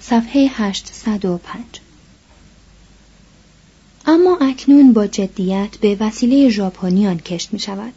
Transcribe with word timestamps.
صفحه 0.00 0.50
805 0.54 1.64
اما 4.06 4.38
اکنون 4.40 4.92
با 4.92 5.06
جدیت 5.06 5.76
به 5.80 5.96
وسیله 6.00 6.48
ژاپنیان 6.48 7.18
کشت 7.18 7.52
می 7.52 7.58
شود. 7.58 7.92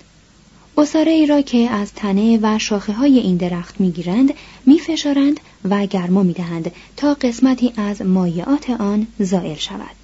را 1.26 1.42
که 1.42 1.70
از 1.70 1.94
تنه 1.94 2.40
و 2.42 2.60
شاخه 2.60 2.94
های 2.94 3.20
این 3.20 3.38
درخت 3.38 3.82
می 3.82 3.92
گیرند 3.92 4.34
می 4.66 4.80
فشارند 4.80 5.40
و 5.70 5.86
گرما 5.86 6.24
می 6.24 6.34
دهند 6.34 6.72
تا 6.98 7.14
قسمتی 7.14 7.74
از 7.78 8.02
مایعات 8.02 8.70
آن 8.70 9.08
زائل 9.20 9.56
شود. 9.56 10.01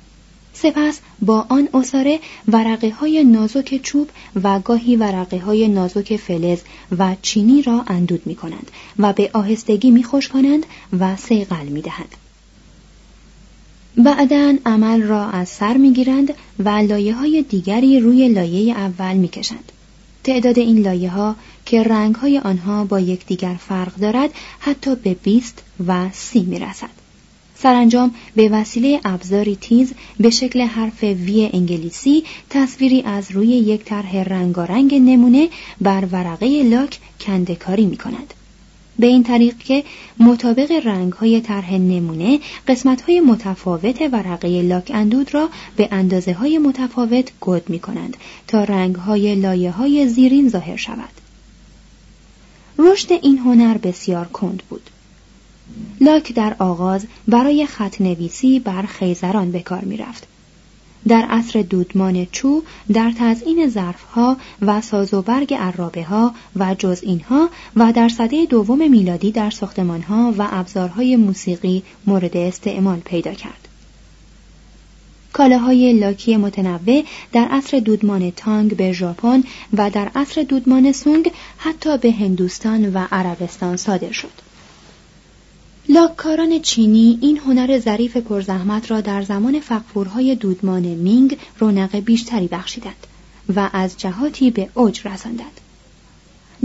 سپس 0.61 0.99
با 1.21 1.45
آن 1.49 1.69
اصاره 1.73 2.19
ورقه 2.47 2.89
های 2.89 3.23
نازک 3.23 3.81
چوب 3.83 4.09
و 4.43 4.59
گاهی 4.59 4.95
ورقه 4.95 5.39
های 5.39 5.67
نازک 5.67 6.15
فلز 6.15 6.59
و 6.97 7.15
چینی 7.21 7.61
را 7.61 7.83
اندود 7.87 8.27
می 8.27 8.35
کنند 8.35 8.71
و 8.99 9.13
به 9.13 9.29
آهستگی 9.33 9.91
می 9.91 10.03
کنند 10.03 10.65
و 10.99 11.15
سیقل 11.15 11.65
می 11.65 11.81
دهند. 11.81 12.15
بعدا 13.97 14.53
عمل 14.65 15.01
را 15.01 15.25
از 15.29 15.49
سر 15.49 15.77
می 15.77 15.93
گیرند 15.93 16.33
و 16.59 16.69
لایه 16.69 17.15
های 17.15 17.45
دیگری 17.49 17.99
روی 17.99 18.29
لایه 18.29 18.77
اول 18.77 19.13
می 19.13 19.27
کشند. 19.27 19.71
تعداد 20.23 20.59
این 20.59 20.79
لایه 20.79 21.09
ها 21.09 21.35
که 21.65 21.83
رنگ 21.83 22.15
های 22.15 22.39
آنها 22.39 22.85
با 22.85 22.99
یکدیگر 22.99 23.55
فرق 23.67 23.95
دارد 23.95 24.29
حتی 24.59 24.95
به 24.95 25.13
20 25.13 25.63
و 25.87 26.09
سی 26.13 26.41
می 26.41 26.59
رسد. 26.59 26.96
سرانجام 27.61 28.15
به 28.35 28.49
وسیله 28.49 28.99
ابزاری 29.05 29.55
تیز 29.55 29.93
به 30.19 30.29
شکل 30.29 30.61
حرف 30.61 31.03
وی 31.03 31.49
انگلیسی 31.53 32.23
تصویری 32.49 33.01
از 33.01 33.31
روی 33.31 33.47
یک 33.47 33.83
طرح 33.83 34.15
رنگارنگ 34.15 34.95
نمونه 34.95 35.49
بر 35.81 36.07
ورقه 36.11 36.63
لاک 36.63 36.99
کندکاری 37.19 37.85
می 37.85 37.97
کند. 37.97 38.33
به 38.99 39.07
این 39.07 39.23
طریق 39.23 39.57
که 39.57 39.83
مطابق 40.19 40.71
رنگ 40.85 41.13
های 41.13 41.41
طرح 41.41 41.73
نمونه 41.73 42.39
قسمت 42.67 43.01
های 43.01 43.19
متفاوت 43.19 44.01
ورقه 44.11 44.61
لاک 44.61 44.91
اندود 44.93 45.33
را 45.33 45.49
به 45.75 45.87
اندازه 45.91 46.33
های 46.33 46.57
متفاوت 46.57 47.31
گود 47.39 47.69
می 47.69 47.79
کنند 47.79 48.17
تا 48.47 48.63
رنگ 48.63 48.95
های 48.95 49.35
لایه 49.35 49.71
های 49.71 50.07
زیرین 50.07 50.49
ظاهر 50.49 50.75
شود. 50.77 51.09
رشد 52.79 53.11
این 53.11 53.37
هنر 53.37 53.77
بسیار 53.77 54.27
کند 54.27 54.63
بود. 54.69 54.89
لاک 56.01 56.33
در 56.33 56.55
آغاز 56.59 57.05
برای 57.27 57.65
خط 57.65 58.01
نویسی 58.01 58.59
بر 58.59 58.81
خیزران 58.81 59.51
به 59.51 59.59
کار 59.59 59.81
می 59.81 59.97
رفت. 59.97 60.27
در 61.07 61.21
عصر 61.29 61.61
دودمان 61.61 62.27
چو 62.31 62.63
در 62.93 63.13
تزئین 63.19 63.69
ظرفها 63.69 64.37
و 64.61 64.81
برگ 65.25 65.53
عرابه 65.53 66.03
ها 66.03 66.33
و 66.55 66.75
جز 66.79 66.99
اینها 67.03 67.49
و 67.75 67.93
در 67.93 68.09
سده 68.09 68.45
دوم 68.45 68.89
میلادی 68.89 69.31
در 69.31 69.49
ساختمانها 69.49 70.33
و 70.37 70.47
ابزارهای 70.51 71.15
موسیقی 71.15 71.83
مورد 72.05 72.37
استعمال 72.37 72.99
پیدا 72.99 73.33
کرد. 73.33 73.67
کالاهای 75.33 75.93
لاکی 75.93 76.37
متنوع 76.37 77.03
در 77.31 77.47
عصر 77.51 77.79
دودمان 77.79 78.31
تانگ 78.31 78.75
به 78.75 78.91
ژاپن 78.91 79.43
و 79.73 79.89
در 79.89 80.11
عصر 80.15 80.43
دودمان 80.43 80.91
سونگ 80.91 81.31
حتی 81.57 81.97
به 81.97 82.11
هندوستان 82.11 82.93
و 82.93 83.07
عربستان 83.11 83.77
صادر 83.77 84.11
شد. 84.11 84.46
لاککاران 85.89 86.59
چینی 86.59 87.17
این 87.21 87.37
هنر 87.37 87.79
ظریف 87.79 88.17
پرزحمت 88.17 88.91
را 88.91 89.01
در 89.01 89.21
زمان 89.21 89.59
فقفورهای 89.59 90.35
دودمان 90.35 90.81
مینگ 90.81 91.37
رونق 91.59 91.95
بیشتری 91.95 92.47
بخشیدند 92.47 93.07
و 93.55 93.69
از 93.73 93.97
جهاتی 93.97 94.51
به 94.51 94.69
اوج 94.73 95.07
رساندند. 95.07 95.61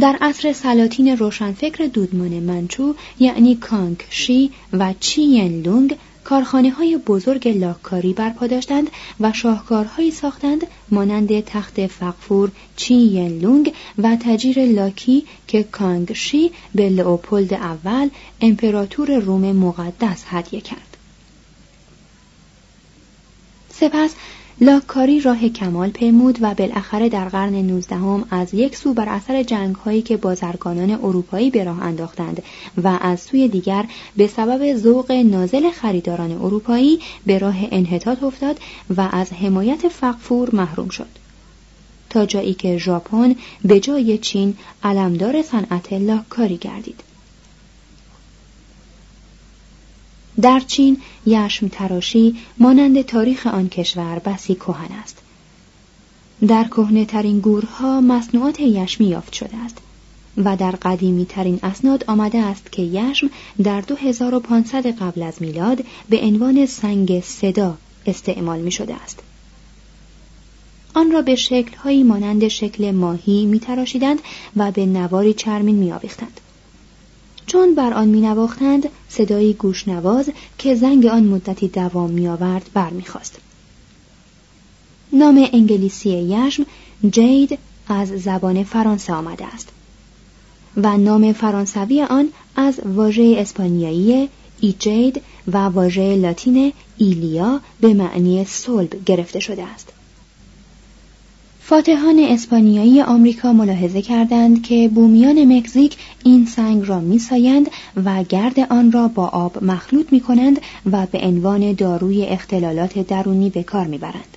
در 0.00 0.18
عصر 0.20 0.52
سلاطین 0.52 1.08
روشنفکر 1.08 1.86
دودمان 1.86 2.30
منچو 2.30 2.94
یعنی 3.18 3.56
کانگ 3.56 4.04
شی 4.10 4.50
و 4.72 4.94
چی 5.00 5.48
لونگ 5.48 5.96
کارخانه 6.24 6.70
های 6.70 6.96
بزرگ 6.96 7.48
لاککاری 7.48 8.12
برپا 8.12 8.46
داشتند 8.46 8.90
و 9.20 9.32
شاهکارهایی 9.32 10.10
ساختند 10.10 10.66
مانند 10.90 11.40
تخت 11.40 11.86
فقفور 11.86 12.50
چی 12.77 12.94
ین 12.94 13.38
لونگ 13.38 13.74
و 13.98 14.16
تجیر 14.20 14.66
لاکی 14.66 15.24
که 15.48 15.62
کانگ 15.62 16.12
شی 16.12 16.50
به 16.74 16.88
لئوپولد 16.88 17.55
اول 17.55 18.08
امپراتور 18.40 19.18
روم 19.18 19.52
مقدس 19.52 20.24
هدیه 20.27 20.61
کرد. 20.61 20.96
سپس 23.70 24.11
لاککاری 24.61 25.20
راه 25.20 25.48
کمال 25.48 25.90
پیمود 25.90 26.39
و 26.40 26.55
بالاخره 26.55 27.08
در 27.08 27.29
قرن 27.29 27.55
نوزدهم 27.55 28.24
از 28.30 28.55
یک 28.55 28.77
سو 28.77 28.95
بر 28.95 29.08
اثر 29.08 29.42
جنگ 29.42 29.74
هایی 29.74 30.02
که 30.02 30.17
بازرگانان 30.17 30.90
اروپایی 30.90 31.51
به 31.51 31.64
راه 31.64 31.83
انداختند 31.83 32.42
و 32.85 32.98
از 33.01 33.20
سوی 33.20 33.48
دیگر 33.48 33.85
به 34.17 34.27
سبب 34.27 34.77
ذوق 34.77 35.12
نازل 35.12 35.70
خریداران 35.70 36.33
اروپایی 36.33 36.98
به 37.27 37.39
راه 37.39 37.57
انحطاط 37.70 38.23
افتاد 38.23 38.61
و 38.96 39.08
از 39.12 39.33
حمایت 39.33 39.89
فقفور 39.89 40.55
محروم 40.55 40.89
شد. 40.89 41.08
تا 42.11 42.27
جایی 42.27 42.55
که 42.55 42.79
ژاپن 42.79 43.35
به 43.64 43.80
جای 43.80 44.18
چین 44.18 44.57
علمدار 44.83 45.42
صنعت 45.42 45.92
لاککاری 45.92 46.57
گردید. 46.57 47.11
در 50.40 50.60
چین 50.60 50.96
یشم 51.26 51.68
تراشی 51.68 52.36
مانند 52.58 53.02
تاریخ 53.02 53.46
آن 53.46 53.68
کشور 53.68 54.18
بسی 54.18 54.54
کهن 54.54 54.92
است 55.02 55.18
در 56.46 56.64
کهنه 56.64 57.04
ترین 57.04 57.40
گورها 57.40 58.00
مصنوعات 58.00 58.60
یشمی 58.60 59.06
یافت 59.06 59.32
شده 59.32 59.56
است 59.56 59.78
و 60.36 60.56
در 60.56 60.70
قدیمی 60.70 61.26
ترین 61.26 61.58
اسناد 61.62 62.04
آمده 62.06 62.38
است 62.38 62.72
که 62.72 62.82
یشم 62.82 63.30
در 63.62 63.80
2500 63.80 64.86
قبل 64.86 65.22
از 65.22 65.42
میلاد 65.42 65.84
به 66.08 66.20
عنوان 66.20 66.66
سنگ 66.66 67.20
صدا 67.20 67.78
استعمال 68.06 68.60
می 68.60 68.70
شده 68.70 68.94
است. 68.94 69.20
آن 70.94 71.10
را 71.10 71.22
به 71.22 71.36
شکلهایی 71.36 72.02
مانند 72.02 72.48
شکل 72.48 72.90
ماهی 72.90 73.46
می 73.46 73.60
تراشیدند 73.60 74.18
و 74.56 74.70
به 74.70 74.86
نواری 74.86 75.34
چرمین 75.34 75.76
می 75.76 75.92
آویختند. 75.92 76.40
چون 77.47 77.75
بر 77.75 77.92
آن 77.92 78.08
مینواختند 78.08 78.89
صدایی 79.08 79.55
گوشنواز 79.55 80.30
که 80.58 80.75
زنگ 80.75 81.07
آن 81.07 81.25
مدتی 81.25 81.69
دوام 81.69 82.11
میآورد 82.11 82.70
برمیخواست 82.75 83.39
نام 85.13 85.48
انگلیسی 85.53 86.11
یشم 86.11 86.67
جید 87.11 87.58
از 87.89 88.08
زبان 88.08 88.64
فرانسه 88.64 89.13
آمده 89.13 89.47
است 89.47 89.69
و 90.77 90.97
نام 90.97 91.33
فرانسوی 91.33 92.03
آن 92.03 92.29
از 92.57 92.80
واژه 92.85 93.35
اسپانیایی 93.39 94.29
ایجید 94.61 95.23
و 95.53 95.59
واژه 95.59 96.17
لاتین 96.17 96.73
ایلیا 96.97 97.61
به 97.80 97.95
معنی 97.95 98.45
صلب 98.45 99.05
گرفته 99.05 99.41
شده 99.41 99.63
است. 99.63 99.92
فاتحان 101.72 102.18
اسپانیایی 102.18 103.00
آمریکا 103.02 103.52
ملاحظه 103.52 104.02
کردند 104.02 104.62
که 104.62 104.90
بومیان 104.94 105.56
مکزیک 105.56 105.96
این 106.24 106.46
سنگ 106.46 106.88
را 106.88 107.00
میسایند 107.00 107.70
و 108.05 108.24
گرد 108.24 108.60
آن 108.60 108.92
را 108.92 109.08
با 109.08 109.27
آب 109.27 109.64
مخلوط 109.64 110.12
می 110.12 110.20
کنند 110.20 110.61
و 110.92 111.06
به 111.06 111.18
عنوان 111.18 111.72
داروی 111.72 112.27
اختلالات 112.27 112.98
درونی 112.98 113.50
به 113.50 113.62
کار 113.62 113.86
می‌برند. 113.86 114.36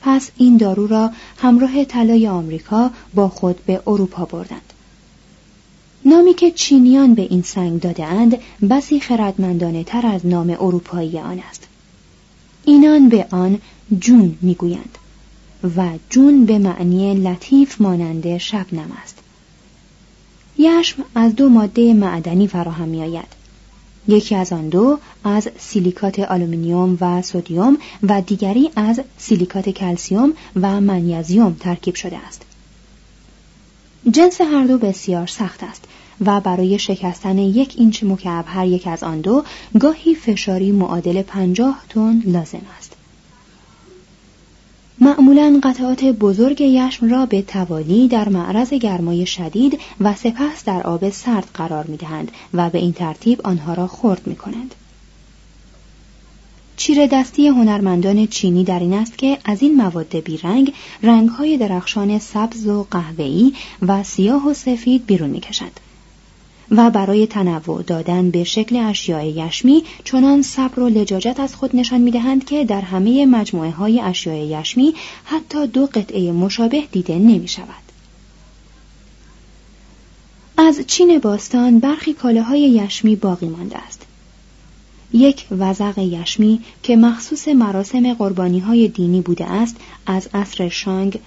پس 0.00 0.30
این 0.36 0.56
دارو 0.56 0.86
را 0.86 1.10
همراه 1.38 1.84
طلای 1.84 2.28
آمریکا 2.28 2.90
با 3.14 3.28
خود 3.28 3.56
به 3.66 3.82
اروپا 3.86 4.24
بردند. 4.24 4.72
نامی 6.04 6.34
که 6.34 6.50
چینیان 6.50 7.14
به 7.14 7.22
این 7.22 7.42
سنگ 7.42 7.80
دادهاند 7.80 8.38
بسی 8.70 9.00
خردمندانه 9.00 9.84
تر 9.84 10.06
از 10.06 10.26
نام 10.26 10.50
اروپایی 10.50 11.18
آن 11.18 11.42
است. 11.48 11.68
اینان 12.64 13.08
به 13.08 13.26
آن 13.30 13.58
جون 14.00 14.38
می‌گویند. 14.42 14.98
و 15.76 15.90
جون 16.10 16.46
به 16.46 16.58
معنی 16.58 17.14
لطیف 17.14 17.80
مانند 17.80 18.38
شبنم 18.38 18.92
است 19.02 19.18
یشم 20.58 21.02
از 21.14 21.36
دو 21.36 21.48
ماده 21.48 21.94
معدنی 21.94 22.46
فراهم 22.46 22.88
می 22.88 23.02
آید. 23.02 23.40
یکی 24.08 24.34
از 24.34 24.52
آن 24.52 24.68
دو 24.68 24.98
از 25.24 25.48
سیلیکات 25.58 26.18
آلومینیوم 26.18 26.98
و 27.00 27.22
سودیوم 27.22 27.78
و 28.02 28.20
دیگری 28.20 28.70
از 28.76 29.00
سیلیکات 29.18 29.68
کلسیوم 29.68 30.32
و 30.56 30.80
منیزیوم 30.80 31.56
ترکیب 31.60 31.94
شده 31.94 32.18
است. 32.18 32.42
جنس 34.10 34.40
هر 34.40 34.64
دو 34.64 34.78
بسیار 34.78 35.26
سخت 35.26 35.62
است 35.62 35.84
و 36.20 36.40
برای 36.40 36.78
شکستن 36.78 37.38
یک 37.38 37.74
اینچ 37.78 38.04
مکعب 38.04 38.44
هر 38.48 38.66
یک 38.66 38.86
از 38.86 39.02
آن 39.02 39.20
دو 39.20 39.44
گاهی 39.80 40.14
فشاری 40.14 40.72
معادل 40.72 41.22
پنجاه 41.22 41.82
تن 41.88 42.22
لازم 42.26 42.60
است. 42.78 42.79
معمولا 45.02 45.60
قطعات 45.62 46.04
بزرگ 46.04 46.60
یشم 46.60 47.10
را 47.10 47.26
به 47.26 47.42
توالی 47.42 48.08
در 48.08 48.28
معرض 48.28 48.74
گرمای 48.74 49.26
شدید 49.26 49.80
و 50.00 50.14
سپس 50.14 50.64
در 50.64 50.82
آب 50.82 51.10
سرد 51.10 51.48
قرار 51.54 51.86
می 51.86 51.96
دهند 51.96 52.32
و 52.54 52.70
به 52.70 52.78
این 52.78 52.92
ترتیب 52.92 53.40
آنها 53.44 53.74
را 53.74 53.86
خرد 53.86 54.26
می 54.26 54.36
کنند. 54.36 54.74
چیره 56.76 57.06
دستی 57.06 57.48
هنرمندان 57.48 58.26
چینی 58.26 58.64
در 58.64 58.78
این 58.78 58.94
است 58.94 59.18
که 59.18 59.38
از 59.44 59.62
این 59.62 59.76
مواد 59.76 60.16
بیرنگ 60.16 60.72
رنگهای 61.02 61.56
درخشان 61.56 62.18
سبز 62.18 62.66
و 62.66 62.86
قهوه‌ای 62.90 63.52
و 63.82 64.02
سیاه 64.02 64.48
و 64.48 64.54
سفید 64.54 65.06
بیرون 65.06 65.30
می‌کشند 65.30 65.80
و 66.70 66.90
برای 66.90 67.26
تنوع 67.26 67.82
دادن 67.82 68.30
به 68.30 68.44
شکل 68.44 68.76
اشیاء 68.76 69.22
یشمی 69.22 69.84
چنان 70.04 70.42
صبر 70.42 70.80
و 70.80 70.88
لجاجت 70.88 71.40
از 71.40 71.54
خود 71.54 71.76
نشان 71.76 72.00
می‌دهند 72.00 72.44
که 72.44 72.64
در 72.64 72.80
همه 72.80 73.26
مجموعه 73.26 73.70
های 73.70 74.00
اشیاء 74.00 74.60
یشمی 74.60 74.94
حتی 75.24 75.66
دو 75.66 75.86
قطعه 75.86 76.32
مشابه 76.32 76.82
دیده 76.92 77.18
نمی 77.18 77.48
شود. 77.48 77.90
از 80.56 80.80
چین 80.86 81.18
باستان 81.18 81.78
برخی 81.78 82.12
کالاهای 82.12 82.60
یشمی 82.60 83.16
باقی 83.16 83.48
مانده 83.48 83.78
است. 83.78 84.06
یک 85.12 85.46
وزق 85.50 85.98
یشمی 85.98 86.60
که 86.82 86.96
مخصوص 86.96 87.48
مراسم 87.48 88.14
قربانی 88.14 88.58
های 88.58 88.88
دینی 88.88 89.20
بوده 89.20 89.44
است 89.44 89.76
از 90.06 90.28
عصر 90.34 90.68
شانگ 90.68 91.18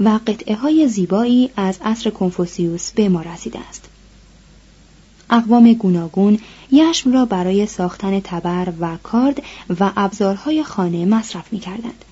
و 0.00 0.20
قطعه 0.26 0.54
های 0.54 0.88
زیبایی 0.88 1.50
از 1.56 1.78
عصر 1.84 2.10
کنفوسیوس 2.10 2.92
به 2.92 3.08
ما 3.08 3.22
رسیده 3.22 3.58
است. 3.68 3.88
اقوام 5.30 5.72
گوناگون 5.72 6.38
یشم 6.72 7.12
را 7.12 7.24
برای 7.24 7.66
ساختن 7.66 8.20
تبر 8.20 8.72
و 8.80 8.96
کارد 9.02 9.42
و 9.80 9.90
ابزارهای 9.96 10.64
خانه 10.64 11.04
مصرف 11.04 11.52
می 11.52 11.58
کردند. 11.58 12.04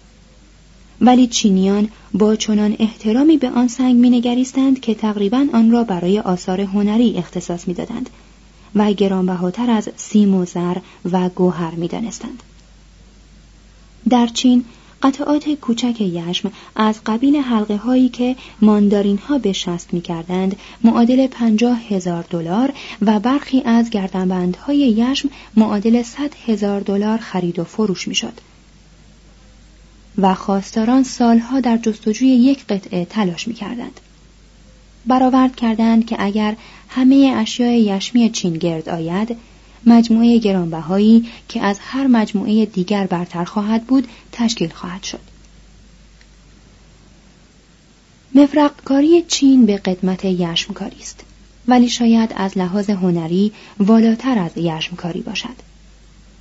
ولی 1.01 1.27
چینیان 1.27 1.89
با 2.15 2.37
چنان 2.37 2.77
احترامی 2.79 3.37
به 3.37 3.51
آن 3.51 3.69
سنگ 3.69 3.97
مینگریستند 3.97 4.81
که 4.81 4.95
تقریبا 4.95 5.47
آن 5.53 5.71
را 5.71 5.85
برای 5.85 6.21
آثار 6.21 6.61
هنری 6.61 7.19
اختصاص 7.19 7.69
می‌دادند 7.69 8.11
و 8.75 8.93
گرانبهاتر 8.93 9.71
از 9.71 9.89
سیم 9.97 10.35
و 10.35 10.45
زر 10.45 10.77
و 11.13 11.29
گوهر 11.29 11.75
می‌دانستند 11.75 12.43
در 14.09 14.27
چین 14.27 14.65
قطعات 15.03 15.49
کوچک 15.49 16.01
یشم 16.01 16.53
از 16.77 17.01
قبیل 17.07 17.37
حلقه 17.37 17.77
هایی 17.77 18.09
که 18.09 18.37
ماندارین 18.61 19.19
ها 19.19 19.39
به 19.39 19.53
شست 19.53 19.95
می 19.95 20.01
کردند 20.01 20.57
معادل 20.85 21.27
پنجاه 21.27 21.81
هزار 21.89 22.25
دلار 22.31 22.73
و 23.03 23.21
برخی 23.21 23.63
از 23.65 23.91
گردنبندهای 23.91 24.79
یشم 24.79 25.29
معادل 25.57 26.03
صد 26.03 26.31
هزار 26.47 26.81
دلار 26.81 27.19
خرید 27.19 27.59
و 27.59 27.65
فروش 27.65 28.09
می 28.09 28.15
شد. 28.15 28.33
و 30.19 30.35
خواستاران 30.35 31.03
سالها 31.03 31.61
در 31.61 31.77
جستجوی 31.77 32.29
یک 32.29 32.67
قطعه 32.67 33.05
تلاش 33.05 33.49
می 33.49 33.55
کردند. 33.55 34.01
برآورد 35.07 35.57
کردند 35.57 36.07
که 36.07 36.17
اگر 36.19 36.57
همه 36.89 37.35
اشیاء 37.37 37.71
یشمی 37.71 38.31
چین 38.31 38.55
گرد 38.55 38.89
آید 38.89 39.37
مجموعه 39.87 40.39
گرانبهایی 40.39 41.29
که 41.49 41.63
از 41.63 41.79
هر 41.81 42.07
مجموعه 42.07 42.67
دیگر 42.67 43.07
برتر 43.07 43.45
خواهد 43.45 43.85
بود 43.85 44.09
تشکیل 44.33 44.71
خواهد 44.71 45.03
شد. 45.03 45.21
مفرقکاری 48.35 49.23
چین 49.23 49.67
به 49.67 49.77
قدمت 49.77 50.25
یشمکاری 50.25 51.01
است 51.01 51.25
ولی 51.69 51.89
شاید 51.89 52.33
از 52.37 52.59
لحاظ 52.59 52.91
هنری 52.91 53.53
والاتر 53.79 54.39
از 54.39 54.51
یشمکاری 54.57 55.21
باشد. 55.21 55.57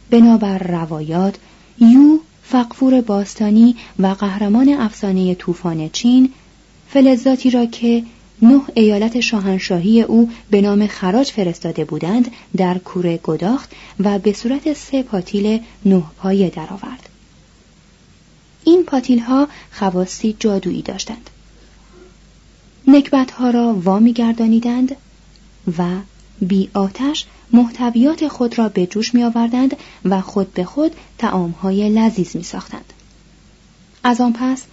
بنابر 0.10 0.58
روایات 0.58 1.36
یو 1.80 2.20
فقفور 2.44 3.02
باستانی 3.02 3.76
و 4.00 4.08
قهرمان 4.08 4.70
افسانه 4.70 5.36
طوفان 5.36 5.90
چین 5.90 6.34
فلزاتی 6.90 7.50
را 7.50 7.66
که 7.66 8.04
نه 8.42 8.62
ایالت 8.74 9.20
شاهنشاهی 9.20 10.02
او 10.02 10.32
به 10.50 10.62
نام 10.62 10.88
خراج 10.88 11.32
فرستاده 11.32 11.86
بودند 11.86 12.32
در 12.58 12.78
کوره 12.78 13.20
گداخت 13.24 13.72
و 14.00 14.20
به 14.20 14.34
صورت 14.34 14.74
سه 14.74 15.04
پاتیل 15.04 15.60
نه 15.86 16.04
پایه 16.18 16.50
درآورد. 16.50 17.10
این 18.64 18.84
پاتیل 18.84 19.20
ها 19.20 19.48
خواستی 19.72 20.36
جادویی 20.40 20.82
داشتند. 20.82 21.30
نکبت 22.88 23.32
ها 23.32 23.50
را 23.50 23.74
وامی 23.74 24.14
گردانیدند 24.14 24.96
و 25.78 25.84
بی 26.42 26.70
آتش 26.74 27.26
محتویات 27.54 28.28
خود 28.28 28.58
را 28.58 28.70
به 28.70 28.86
جوش 28.86 29.14
می 29.14 29.24
آوردند 29.24 29.78
و 30.06 30.22
خود 30.22 30.54
به 30.54 30.64
خود 30.64 30.92
تعام 31.18 31.52
های 31.52 31.90
لذیذ 31.90 32.36
می 32.36 32.44
ساختند. 32.44 32.94
از 34.04 34.22
آن 34.22 34.34
پس 34.34 34.64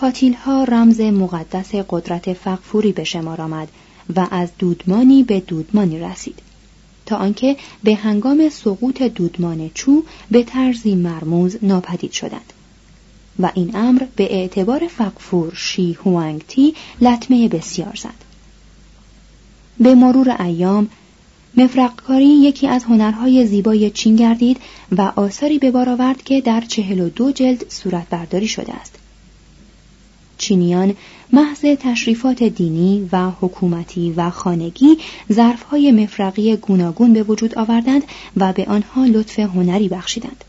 پاتیل 0.00 0.34
ها 0.34 0.64
رمز 0.64 1.00
مقدس 1.00 1.74
قدرت 1.74 2.32
فقفوری 2.32 2.92
به 2.92 3.04
شمار 3.04 3.40
آمد 3.40 3.68
و 4.16 4.26
از 4.30 4.48
دودمانی 4.58 5.22
به 5.22 5.40
دودمانی 5.40 6.00
رسید 6.00 6.38
تا 7.06 7.16
آنکه 7.16 7.56
به 7.84 7.94
هنگام 7.94 8.48
سقوط 8.48 9.02
دودمان 9.02 9.70
چو 9.74 10.02
به 10.30 10.42
طرزی 10.42 10.94
مرموز 10.94 11.56
ناپدید 11.62 12.12
شدند 12.12 12.52
و 13.38 13.50
این 13.54 13.76
امر 13.76 14.02
به 14.16 14.34
اعتبار 14.34 14.88
فقفور 14.88 15.54
شی 15.54 15.92
هوانگ 16.04 16.42
تی 16.48 16.74
لطمه 17.00 17.48
بسیار 17.48 17.94
زد. 18.02 18.24
به 19.80 19.94
مرور 19.94 20.42
ایام 20.42 20.88
مفرقکاری 21.56 22.26
یکی 22.26 22.68
از 22.68 22.84
هنرهای 22.84 23.46
زیبای 23.46 23.90
چین 23.90 24.16
گردید 24.16 24.60
و 24.92 25.12
آثاری 25.16 25.58
به 25.58 25.70
بار 25.70 25.88
آورد 25.88 26.22
که 26.22 26.40
در 26.40 26.60
چهل 26.60 27.00
و 27.00 27.08
دو 27.08 27.32
جلد 27.32 27.70
صورت 27.70 28.08
برداری 28.10 28.48
شده 28.48 28.74
است. 28.74 28.98
چینیان 30.38 30.94
محض 31.32 31.60
تشریفات 31.60 32.42
دینی 32.42 33.08
و 33.12 33.30
حکومتی 33.40 34.12
و 34.16 34.30
خانگی 34.30 34.98
ظرفهای 35.32 35.92
مفرقی 35.92 36.56
گوناگون 36.56 37.12
به 37.12 37.22
وجود 37.22 37.58
آوردند 37.58 38.02
و 38.36 38.52
به 38.52 38.64
آنها 38.64 39.04
لطف 39.04 39.38
هنری 39.38 39.88
بخشیدند 39.88 40.44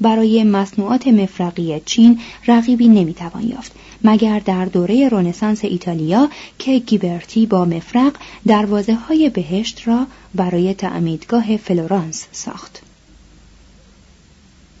برای 0.00 0.44
مصنوعات 0.44 1.06
مفرقی 1.06 1.80
چین 1.84 2.20
رقیبی 2.46 2.88
نمی‌توان 2.88 3.48
یافت 3.48 3.72
مگر 4.04 4.38
در 4.38 4.64
دوره 4.64 5.08
رنسانس 5.08 5.64
ایتالیا 5.64 6.28
که 6.58 6.78
گیبرتی 6.78 7.46
با 7.46 7.64
مفرق 7.64 8.12
دروازه 8.46 8.94
های 8.94 9.30
بهشت 9.30 9.88
را 9.88 10.06
برای 10.34 10.74
تعمیدگاه 10.74 11.56
فلورانس 11.56 12.26
ساخت. 12.32 12.82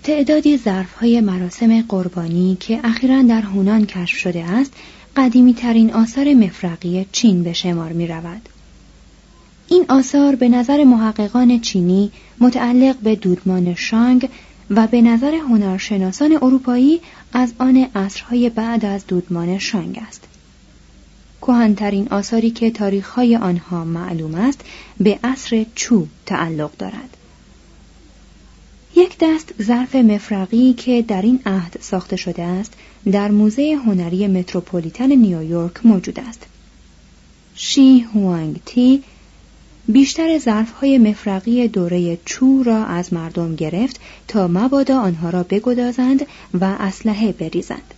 تعدادی 0.04 0.56
ظرفهای 0.58 1.20
مراسم 1.20 1.82
قربانی 1.82 2.56
که 2.60 2.80
اخیرا 2.84 3.22
در 3.22 3.40
هونان 3.40 3.86
کشف 3.86 4.16
شده 4.16 4.44
است 4.44 4.72
قدیمی 5.16 5.54
ترین 5.54 5.92
آثار 5.92 6.34
مفرقی 6.34 7.06
چین 7.12 7.42
به 7.42 7.52
شمار 7.52 7.92
می 7.92 8.06
رود. 8.06 8.48
این 9.68 9.84
آثار 9.88 10.34
به 10.34 10.48
نظر 10.48 10.84
محققان 10.84 11.60
چینی 11.60 12.10
متعلق 12.40 12.96
به 12.96 13.16
دودمان 13.16 13.74
شانگ 13.74 14.28
و 14.70 14.86
به 14.86 15.02
نظر 15.02 15.34
هنرشناسان 15.34 16.32
اروپایی 16.32 17.00
از 17.32 17.52
آن 17.58 17.76
عصرهای 17.94 18.50
بعد 18.50 18.84
از 18.84 19.06
دودمان 19.06 19.58
شانگ 19.58 19.98
است. 20.08 20.24
کهنترین 21.40 22.08
آثاری 22.10 22.50
که 22.50 22.70
تاریخهای 22.70 23.36
آنها 23.36 23.84
معلوم 23.84 24.34
است 24.34 24.60
به 25.00 25.18
عصر 25.24 25.66
چو 25.74 26.06
تعلق 26.26 26.70
دارد. 26.78 27.16
یک 28.96 29.16
دست 29.20 29.54
ظرف 29.62 29.94
مفرقی 29.94 30.72
که 30.72 31.02
در 31.02 31.22
این 31.22 31.40
عهد 31.46 31.78
ساخته 31.80 32.16
شده 32.16 32.42
است 32.42 32.72
در 33.12 33.30
موزه 33.30 33.78
هنری 33.86 34.26
متروپولیتن 34.26 35.12
نیویورک 35.12 35.86
موجود 35.86 36.20
است. 36.20 36.46
شی 37.54 37.98
هوانگ 37.98 38.60
تی 38.66 39.02
بیشتر 39.88 40.38
ظرفهای 40.38 40.98
مفرقی 40.98 41.68
دوره 41.68 42.18
چو 42.24 42.62
را 42.62 42.84
از 42.84 43.12
مردم 43.12 43.54
گرفت 43.54 44.00
تا 44.28 44.48
مبادا 44.48 45.00
آنها 45.00 45.30
را 45.30 45.42
بگدازند 45.42 46.26
و 46.54 46.64
اسلحه 46.64 47.32
بریزند. 47.32 47.94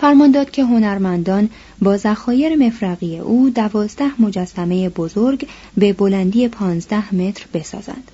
فرمان 0.00 0.30
داد 0.30 0.50
که 0.50 0.64
هنرمندان 0.64 1.50
با 1.82 1.96
ذخایر 1.96 2.56
مفرقی 2.56 3.18
او 3.18 3.50
دوازده 3.50 4.22
مجسمه 4.22 4.88
بزرگ 4.88 5.48
به 5.76 5.92
بلندی 5.92 6.48
پانزده 6.48 7.14
متر 7.14 7.46
بسازند. 7.54 8.10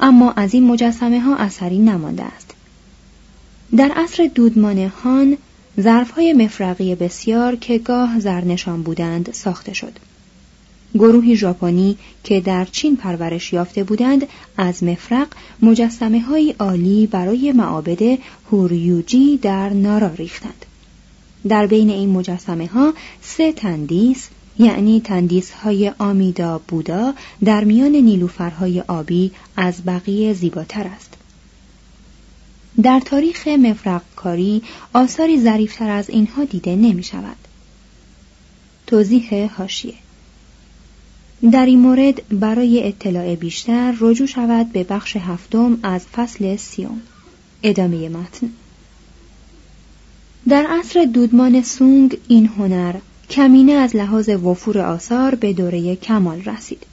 اما 0.00 0.32
از 0.32 0.54
این 0.54 0.66
مجسمه 0.66 1.20
ها 1.20 1.36
اثری 1.36 1.78
نمانده 1.78 2.24
است. 2.24 2.50
در 3.76 3.90
عصر 3.96 4.30
دودمان 4.34 4.78
هان 4.78 5.36
ظرفهای 5.80 6.32
مفرقی 6.32 6.94
بسیار 6.94 7.56
که 7.56 7.78
گاه 7.78 8.20
زرنشان 8.20 8.82
بودند 8.82 9.32
ساخته 9.32 9.72
شد. 9.72 9.92
گروهی 10.94 11.36
ژاپنی 11.36 11.96
که 12.24 12.40
در 12.40 12.64
چین 12.64 12.96
پرورش 12.96 13.52
یافته 13.52 13.84
بودند 13.84 14.26
از 14.56 14.84
مفرق 14.84 15.28
مجسمه 15.62 16.20
های 16.20 16.54
عالی 16.58 17.06
برای 17.06 17.52
معابد 17.52 18.18
هوریوجی 18.50 19.36
در 19.36 19.68
نارا 19.68 20.06
ریختند. 20.06 20.66
در 21.48 21.66
بین 21.66 21.90
این 21.90 22.10
مجسمه 22.10 22.66
ها 22.66 22.94
سه 23.22 23.52
تندیس 23.52 24.28
یعنی 24.58 25.00
تندیس 25.00 25.50
های 25.52 25.92
آمیدا 25.98 26.60
بودا 26.68 27.14
در 27.44 27.64
میان 27.64 27.92
نیلوفرهای 27.92 28.80
آبی 28.80 29.30
از 29.56 29.84
بقیه 29.86 30.32
زیباتر 30.32 30.86
است. 30.86 31.14
در 32.82 33.00
تاریخ 33.00 33.48
مفرق 33.48 34.02
کاری 34.16 34.62
آثاری 34.92 35.40
ظریفتر 35.40 35.90
از 35.90 36.10
اینها 36.10 36.44
دیده 36.44 36.76
نمی 36.76 37.02
شود. 37.02 37.36
توضیح 38.86 39.50
هاشیه 39.56 39.94
در 41.52 41.66
این 41.66 41.78
مورد 41.78 42.38
برای 42.40 42.88
اطلاع 42.88 43.34
بیشتر 43.34 43.94
رجوع 44.00 44.26
شود 44.26 44.72
به 44.72 44.84
بخش 44.84 45.16
هفتم 45.16 45.78
از 45.82 46.06
فصل 46.06 46.56
سیوم 46.56 47.00
ادامه 47.62 48.08
متن 48.08 48.50
در 50.48 50.66
عصر 50.66 51.04
دودمان 51.04 51.62
سونگ 51.62 52.18
این 52.28 52.46
هنر 52.46 52.94
کمینه 53.34 53.72
از 53.72 53.96
لحاظ 53.96 54.28
وفور 54.28 54.78
آثار 54.78 55.34
به 55.34 55.52
دوره 55.52 55.96
کمال 55.96 56.42
رسید 56.42 56.86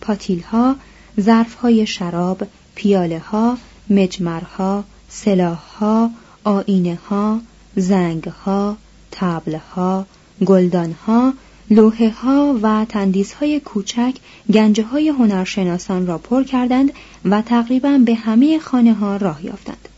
پاتیل 0.00 0.40
ها 0.40 0.76
ظرف 1.20 1.54
های 1.54 1.86
شراب 1.86 2.42
پیاله 2.74 3.18
ها 3.18 3.58
مجمرها 3.90 4.84
سلاح 5.08 5.58
ها 5.78 6.10
آینه 6.44 6.98
ها 7.08 7.40
زنگ 7.76 8.24
ها 8.24 8.76
تبل 9.10 9.54
ها 9.54 10.06
گلدان 10.46 10.94
ها 11.06 11.34
لوحه 11.70 12.10
ها 12.10 12.58
و 12.62 12.84
تندیس 12.88 13.32
های 13.32 13.60
کوچک 13.60 14.14
گنجه 14.52 14.84
های 14.84 15.08
هنرشناسان 15.08 16.06
را 16.06 16.18
پر 16.18 16.44
کردند 16.44 16.92
و 17.24 17.42
تقریبا 17.42 17.98
به 18.06 18.14
همه 18.14 18.58
خانه 18.58 18.94
ها 18.94 19.16
راه 19.16 19.44
یافتند. 19.44 19.88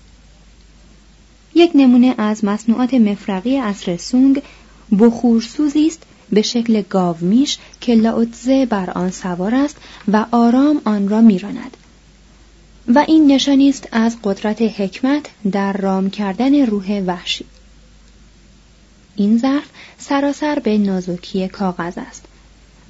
یک 1.55 1.71
نمونه 1.75 2.15
از 2.19 2.45
مصنوعات 2.45 2.95
مفرقی 2.95 3.59
اصر 3.59 3.97
سونگ 3.97 4.43
بخورسوزی 4.99 5.87
است 5.87 6.03
به 6.31 6.43
شکل 6.43 6.83
گاومیش 6.83 7.59
که 7.81 7.95
لاوتزه 7.95 8.67
بر 8.67 8.91
آن 8.91 9.11
سوار 9.11 9.55
است 9.55 9.77
و 10.09 10.27
آرام 10.31 10.81
آن 10.85 11.09
را 11.09 11.21
میراند 11.21 11.77
و 12.89 13.05
این 13.09 13.33
نشانی 13.33 13.69
است 13.69 13.89
از 13.93 14.17
قدرت 14.25 14.63
حکمت 14.63 15.27
در 15.53 15.73
رام 15.73 16.11
کردن 16.11 16.67
روح 16.67 17.03
وحشی 17.07 17.45
این 19.17 19.39
ظرف 19.39 19.69
سراسر 19.99 20.59
به 20.59 20.79
نازکی 20.79 21.49
کاغذ 21.49 21.95
است 21.97 22.25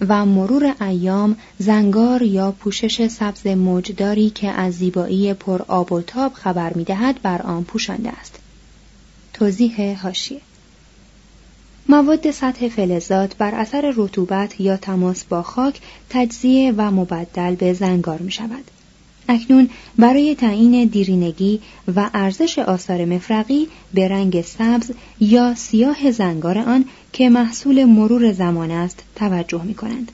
و 0.09 0.27
مرور 0.27 0.75
ایام 0.81 1.37
زنگار 1.59 2.23
یا 2.23 2.53
پوشش 2.53 3.07
سبز 3.07 3.47
موجداری 3.47 4.31
که 4.31 4.49
از 4.49 4.75
زیبایی 4.75 5.35
پر 5.35 5.63
آب 5.69 5.93
و 5.93 6.03
تاب 6.03 6.33
خبر 6.35 6.73
می 6.73 6.85
دهد 6.85 7.23
بر 7.23 7.43
آن 7.43 7.65
پوشانده 7.65 8.11
است. 8.11 8.39
توضیح 9.33 10.03
هاشیه 10.03 10.41
مواد 11.91 12.31
سطح 12.31 12.69
فلزات 12.69 13.37
بر 13.37 13.55
اثر 13.55 13.93
رطوبت 13.97 14.61
یا 14.61 14.77
تماس 14.77 15.25
با 15.25 15.43
خاک 15.43 15.81
تجزیه 16.11 16.73
و 16.73 16.91
مبدل 16.91 17.55
به 17.55 17.73
زنگار 17.73 18.19
می 18.19 18.31
شود. 18.31 18.71
اکنون 19.29 19.71
برای 19.99 20.35
تعیین 20.35 20.89
دیرینگی 20.89 21.61
و 21.97 22.11
ارزش 22.15 22.59
آثار 22.59 23.05
مفرقی 23.05 23.69
به 23.95 24.09
رنگ 24.09 24.43
سبز 24.43 24.91
یا 25.21 25.55
سیاه 25.55 26.11
زنگار 26.11 26.59
آن 26.59 26.85
که 27.13 27.29
محصول 27.29 27.85
مرور 27.85 28.33
زمان 28.33 28.71
است 28.71 29.03
توجه 29.17 29.63
می 29.63 29.75
کنند. 29.75 30.13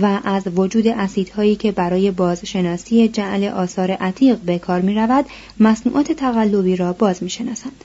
و 0.00 0.20
از 0.24 0.46
وجود 0.46 0.86
اسیدهایی 0.86 1.56
که 1.56 1.72
برای 1.72 2.10
بازشناسی 2.10 3.08
جعل 3.08 3.44
آثار 3.44 3.90
عتیق 3.90 4.38
به 4.38 4.58
کار 4.58 4.80
می 4.80 4.94
رود 4.94 5.24
مصنوعات 5.60 6.12
تقلبی 6.12 6.76
را 6.76 6.92
باز 6.92 7.22
می 7.22 7.30
شناسند. 7.30 7.84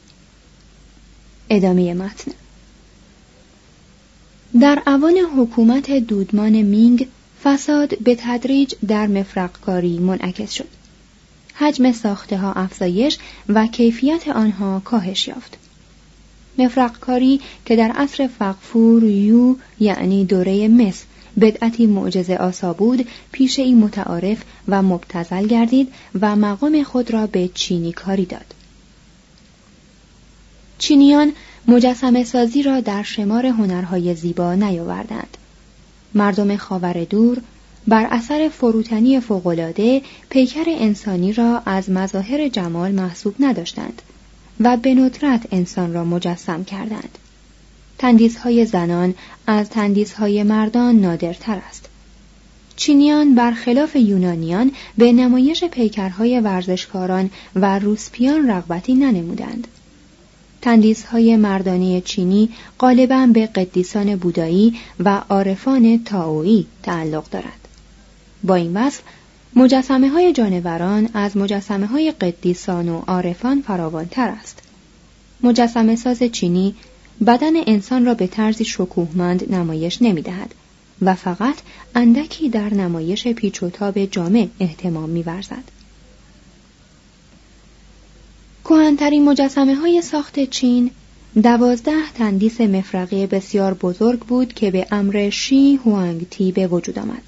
ادامه 1.49 1.93
متن 1.93 2.31
در 4.59 4.83
اوان 4.87 5.17
حکومت 5.37 5.91
دودمان 5.91 6.61
مینگ 6.61 7.07
فساد 7.43 7.99
به 7.99 8.15
تدریج 8.19 8.73
در 8.87 9.07
مفرقکاری 9.07 9.99
منعکس 9.99 10.51
شد. 10.51 10.67
حجم 11.53 11.91
ساخته 11.91 12.37
ها 12.37 12.53
افزایش 12.53 13.17
و 13.49 13.67
کیفیت 13.67 14.27
آنها 14.27 14.81
کاهش 14.85 15.27
یافت. 15.27 15.57
مفرقکاری 16.57 17.41
که 17.65 17.75
در 17.75 17.91
عصر 17.91 18.27
فقفور 18.27 19.03
یو 19.03 19.55
یعنی 19.79 20.25
دوره 20.25 20.67
مس 20.67 21.03
بدعتی 21.41 21.87
معجزه 21.87 22.35
آسا 22.35 22.73
بود 22.73 23.07
پیش 23.31 23.59
این 23.59 23.77
متعارف 23.77 24.43
و 24.67 24.81
مبتزل 24.83 25.47
گردید 25.47 25.93
و 26.21 26.35
مقام 26.35 26.83
خود 26.83 27.11
را 27.11 27.27
به 27.27 27.49
چینی 27.53 27.91
کاری 27.91 28.25
داد. 28.25 28.53
چینیان 30.77 31.31
مجسمه 31.67 32.23
سازی 32.23 32.63
را 32.63 32.79
در 32.79 33.03
شمار 33.03 33.45
هنرهای 33.45 34.15
زیبا 34.15 34.55
نیاوردند. 34.55 35.37
مردم 36.13 36.57
خاور 36.57 37.03
دور 37.03 37.41
بر 37.87 38.07
اثر 38.11 38.49
فروتنی 38.49 39.19
فوقالعاده 39.19 40.01
پیکر 40.29 40.63
انسانی 40.67 41.33
را 41.33 41.61
از 41.65 41.89
مظاهر 41.89 42.47
جمال 42.47 42.91
محسوب 42.91 43.35
نداشتند 43.39 44.01
و 44.59 44.77
به 44.77 44.93
ندرت 44.93 45.47
انسان 45.51 45.93
را 45.93 46.05
مجسم 46.05 46.63
کردند. 46.63 47.17
تندیس 47.97 48.37
های 48.37 48.65
زنان 48.65 49.15
از 49.47 49.69
تندیس 49.69 50.13
های 50.13 50.43
مردان 50.43 50.95
نادرتر 50.95 51.61
است. 51.69 51.89
چینیان 52.75 53.35
برخلاف 53.35 53.95
یونانیان 53.95 54.71
به 54.97 55.11
نمایش 55.11 55.63
پیکرهای 55.63 56.39
ورزشکاران 56.39 57.29
و 57.55 57.79
روسپیان 57.79 58.49
رغبتی 58.49 58.93
ننمودند. 58.93 59.67
تندیس 60.61 61.03
های 61.03 61.35
مردانه 61.35 62.01
چینی 62.01 62.49
غالبا 62.79 63.27
به 63.33 63.45
قدیسان 63.45 64.15
بودایی 64.15 64.73
و 64.99 65.21
عارفان 65.29 66.03
تاویی 66.03 66.67
تعلق 66.83 67.29
دارد. 67.29 67.67
با 68.43 68.55
این 68.55 68.77
وصف 68.77 69.01
مجسمه 69.55 70.09
های 70.09 70.33
جانوران 70.33 71.09
از 71.13 71.37
مجسمه 71.37 71.85
های 71.85 72.11
قدیسان 72.11 72.89
و 72.89 73.01
عارفان 73.07 73.61
فراوانتر 73.61 74.29
است. 74.29 74.59
مجسمه 75.43 75.95
ساز 75.95 76.23
چینی 76.23 76.75
بدن 77.27 77.53
انسان 77.67 78.05
را 78.05 78.13
به 78.13 78.27
طرزی 78.27 78.65
شکوهمند 78.65 79.53
نمایش 79.53 80.01
نمی 80.01 80.21
دهد 80.21 80.55
و 81.01 81.15
فقط 81.15 81.55
اندکی 81.95 82.49
در 82.49 82.73
نمایش 82.73 83.27
پیچ 83.27 83.63
و 83.63 83.69
تاب 83.69 84.05
جامع 84.05 84.47
احتمام 84.59 85.09
می 85.09 85.23
ورزد. 85.23 85.76
کهنترین 88.67 89.25
مجسمه 89.25 89.75
های 89.75 90.01
ساخت 90.01 90.39
چین 90.39 90.91
دوازده 91.43 92.11
تندیس 92.17 92.61
مفرقی 92.61 93.25
بسیار 93.25 93.73
بزرگ 93.73 94.19
بود 94.19 94.53
که 94.53 94.71
به 94.71 94.87
امر 94.91 95.29
شی 95.29 95.79
هوانگ 95.85 96.29
تی 96.29 96.51
به 96.51 96.67
وجود 96.67 96.99
آمد. 96.99 97.21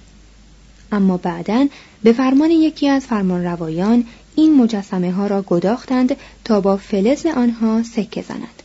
اما 0.92 1.18
بعدا 1.18 1.68
به 2.04 2.14
فرمان 2.14 2.52
یکی 2.52 2.90
از 2.90 3.06
فرمانروایان 3.06 4.06
این 4.36 4.56
مجسمه 4.56 5.12
ها 5.12 5.28
را 5.28 5.42
گداختند 5.42 6.16
تا 6.46 6.62
با 6.62 6.78
فلز 6.78 7.26
آنها 7.26 7.84
سکه 7.84 8.22
زنند. 8.22 8.64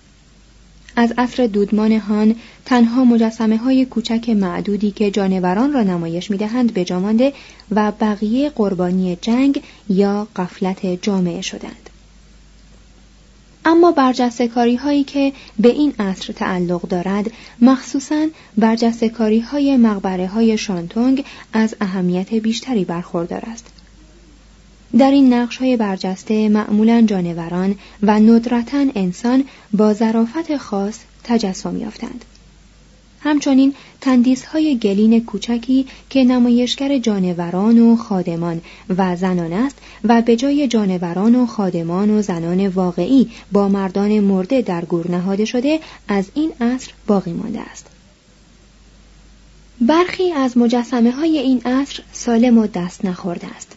از 0.97 1.13
عصر 1.19 1.47
دودمان 1.47 1.93
هان 1.93 2.35
تنها 2.65 3.05
مجسمه 3.05 3.57
های 3.57 3.85
کوچک 3.85 4.29
معدودی 4.29 4.91
که 4.91 5.11
جانوران 5.11 5.73
را 5.73 5.83
نمایش 5.83 6.31
می 6.31 6.37
دهند 6.37 6.75
به 6.75 6.85
و 7.71 7.93
بقیه 8.01 8.51
قربانی 8.51 9.19
جنگ 9.21 9.63
یا 9.89 10.29
قفلت 10.37 10.87
جامعه 11.03 11.41
شدند. 11.41 11.84
اما 13.65 13.91
برجسته 13.93 14.51
هایی 14.85 15.05
که 15.05 15.33
به 15.59 15.69
این 15.69 15.95
عصر 15.99 16.33
تعلق 16.33 16.83
دارد 16.89 17.31
مخصوصاً 17.61 18.27
برجسته 18.59 19.13
های 19.51 19.77
مقبره 19.77 20.27
های 20.27 20.59
شانتونگ 20.59 21.25
از 21.53 21.75
اهمیت 21.81 22.35
بیشتری 22.35 22.85
برخوردار 22.85 23.43
است. 23.47 23.67
در 24.99 25.11
این 25.11 25.33
نقش 25.33 25.57
های 25.57 25.77
برجسته 25.77 26.49
معمولا 26.49 27.05
جانوران 27.07 27.75
و 28.03 28.21
ندرتا 28.21 28.85
انسان 28.95 29.45
با 29.73 29.95
ظرافت 29.95 30.57
خاص 30.57 30.99
تجسم 31.25 31.77
یافتند. 31.77 32.25
همچنین 33.25 33.75
تندیس 34.01 34.45
های 34.45 34.79
گلین 34.79 35.25
کوچکی 35.25 35.87
که 36.11 36.25
نمایشگر 36.25 36.99
جانوران 36.99 37.79
و 37.79 37.97
خادمان 37.97 38.61
و 38.99 39.17
زنان 39.17 39.53
است 39.53 39.77
و 40.05 40.23
به 40.23 40.37
جای 40.37 40.69
جانوران 40.69 41.35
و 41.35 41.47
خادمان 41.47 42.11
و 42.11 42.23
زنان 42.23 42.69
واقعی 42.69 43.31
با 43.53 43.69
مردان 43.69 44.21
مرده 44.21 44.63
در 44.63 44.85
گور 44.85 45.11
نهاده 45.11 45.45
شده 45.45 45.81
از 46.09 46.31
این 46.35 46.53
عصر 46.61 46.93
باقی 47.07 47.33
مانده 47.33 47.61
است. 47.61 47.87
برخی 49.81 50.33
از 50.33 50.59
مجسمه 50.59 51.11
های 51.11 51.39
این 51.39 51.61
عصر 51.65 52.03
سالم 52.13 52.59
و 52.59 52.67
دست 52.67 53.05
نخورده 53.05 53.47
است. 53.57 53.77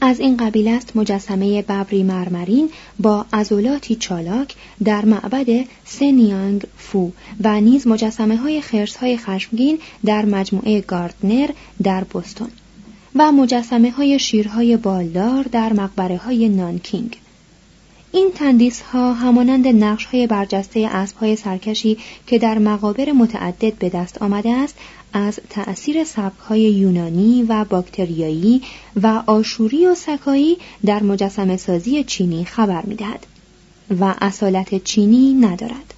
از 0.00 0.20
این 0.20 0.36
قبیل 0.36 0.68
است 0.68 0.96
مجسمه 0.96 1.62
ببری 1.62 2.02
مرمرین 2.02 2.70
با 2.98 3.26
عضلاتی 3.32 3.96
چالاک 3.96 4.54
در 4.84 5.04
معبد 5.04 5.46
سنیانگ 5.84 6.62
فو 6.76 7.10
و 7.44 7.60
نیز 7.60 7.86
مجسمه 7.86 8.36
های 8.36 8.60
خرس 8.60 8.96
های 8.96 9.16
خشمگین 9.16 9.78
در 10.04 10.24
مجموعه 10.24 10.80
گاردنر 10.80 11.50
در 11.82 12.04
بوستون 12.04 12.48
و 13.14 13.32
مجسمه 13.32 13.90
های 13.90 14.18
شیرهای 14.18 14.76
بالدار 14.76 15.42
در 15.42 15.72
مقبره 15.72 16.16
های 16.16 16.48
نانکینگ. 16.48 17.16
این 18.12 18.30
تندیس 18.34 18.80
ها 18.80 19.12
همانند 19.12 19.68
نقش 19.68 20.04
های 20.04 20.26
برجسته 20.26 20.88
اسب 20.92 21.16
های 21.16 21.36
سرکشی 21.36 21.98
که 22.26 22.38
در 22.38 22.58
مقابر 22.58 23.12
متعدد 23.12 23.74
به 23.74 23.88
دست 23.88 24.22
آمده 24.22 24.50
است 24.50 24.78
از 25.12 25.40
تأثیر 25.50 25.96
های 26.48 26.60
یونانی 26.60 27.42
و 27.42 27.64
باکتریایی 27.64 28.62
و 29.02 29.22
آشوری 29.26 29.86
و 29.86 29.94
سکایی 29.94 30.56
در 30.86 31.02
مجسم 31.02 31.56
سازی 31.56 32.04
چینی 32.04 32.44
خبر 32.44 32.82
می‌دهد 32.82 33.26
و 34.00 34.14
اصالت 34.20 34.84
چینی 34.84 35.34
ندارد. 35.34 35.94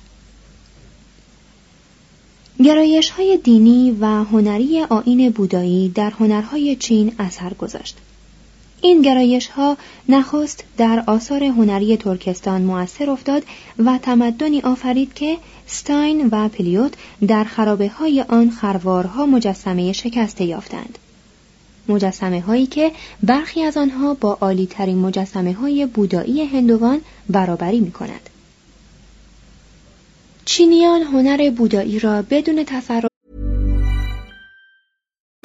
گرایش 2.64 3.11
های 3.11 3.38
دینی 3.45 3.97
و 4.00 4.07
هنری 4.07 4.81
آین 4.81 5.31
بودایی 5.31 5.88
در 5.88 6.11
هنرهای 6.11 6.76
چین 6.76 7.12
اثر 7.19 7.55
گذاشت. 7.55 7.97
این 8.83 9.03
گرایش 9.03 9.49
ها 9.49 9.77
نخست 10.09 10.65
در 10.77 11.05
آثار 11.07 11.45
هنری 11.45 11.97
ترکستان 11.97 12.63
موثر 12.63 13.11
افتاد 13.11 13.43
و 13.79 13.99
تمدنی 13.99 14.61
آفرید 14.61 15.15
که 15.15 15.37
ستاین 15.67 16.29
و 16.33 16.49
پلیوت 16.49 16.93
در 17.29 17.45
خرابه 17.45 17.89
های 17.89 18.25
آن 18.29 18.51
خروارها 18.51 19.27
مجسمه 19.27 19.93
شکسته 19.93 20.45
یافتند. 20.45 20.99
مجسمه 21.89 22.41
هایی 22.41 22.67
که 22.67 22.93
برخی 23.23 23.63
از 23.63 23.77
آنها 23.77 24.15
با 24.15 24.39
عالی 24.41 24.67
ترین 24.67 24.99
مجسمه 24.99 25.53
های 25.53 25.87
بودایی 25.87 26.45
هندوان 26.45 27.01
برابری 27.29 27.81
می 27.81 27.91
کند. 27.91 28.31
چینیان 30.45 31.03
هنر 31.03 31.51
بودایی 31.51 31.99
را 31.99 32.23
بدون 32.23 32.65
تصرف 32.65 33.10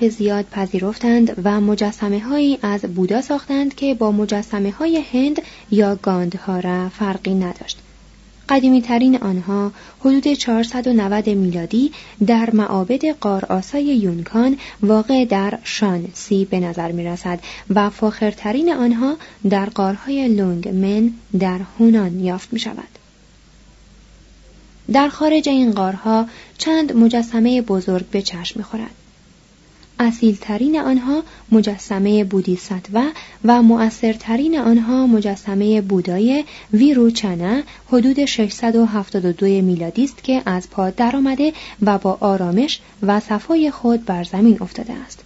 زیاد 0.00 0.44
پذیرفتند 0.50 1.40
و 1.44 1.60
مجسمه 1.60 2.20
هایی 2.20 2.58
از 2.62 2.80
بودا 2.80 3.20
ساختند 3.20 3.74
که 3.74 3.94
با 3.94 4.12
مجسمه 4.12 4.70
های 4.70 5.04
هند 5.12 5.42
یا 5.70 5.96
گاندهارا 5.96 6.88
فرقی 6.88 7.34
نداشت. 7.34 7.78
قدیمی 8.48 8.82
ترین 8.82 9.16
آنها 9.16 9.72
حدود 10.00 10.32
490 10.32 11.28
میلادی 11.28 11.92
در 12.26 12.50
معابد 12.52 13.06
قارآسای 13.06 13.84
یونکان 13.84 14.58
واقع 14.82 15.24
در 15.24 15.58
شانسی 15.64 16.44
به 16.44 16.60
نظر 16.60 16.92
می 16.92 17.04
رسد 17.04 17.40
و 17.70 17.90
فاخرترین 17.90 18.72
آنها 18.72 19.16
در 19.50 19.66
قارهای 19.66 20.28
لونگ 20.28 20.68
من 20.68 21.10
در 21.38 21.60
هونان 21.78 22.20
یافت 22.20 22.52
می 22.52 22.58
شود. 22.58 22.88
در 24.92 25.08
خارج 25.08 25.48
این 25.48 25.72
قارها 25.72 26.26
چند 26.58 26.96
مجسمه 26.96 27.62
بزرگ 27.62 28.06
به 28.06 28.22
چشم 28.22 28.60
می 28.60 28.64
خورد. 28.64 29.01
اصیلترین 30.02 30.80
آنها 30.80 31.22
مجسمه 31.52 32.24
بودیساتوا 32.24 33.08
و 33.44 33.62
مؤثرترین 33.62 34.58
آنها 34.58 35.06
مجسمه 35.06 35.80
بودای 35.80 36.44
ویروچنا 36.72 37.62
حدود 37.88 38.24
672 38.24 39.46
میلادی 39.46 40.04
است 40.04 40.24
که 40.24 40.42
از 40.46 40.70
پا 40.70 40.90
درآمده 40.90 41.52
و 41.82 41.98
با 41.98 42.18
آرامش 42.20 42.80
و 43.02 43.20
صفای 43.20 43.70
خود 43.70 44.04
بر 44.04 44.24
زمین 44.24 44.58
افتاده 44.60 44.92
است. 44.92 45.24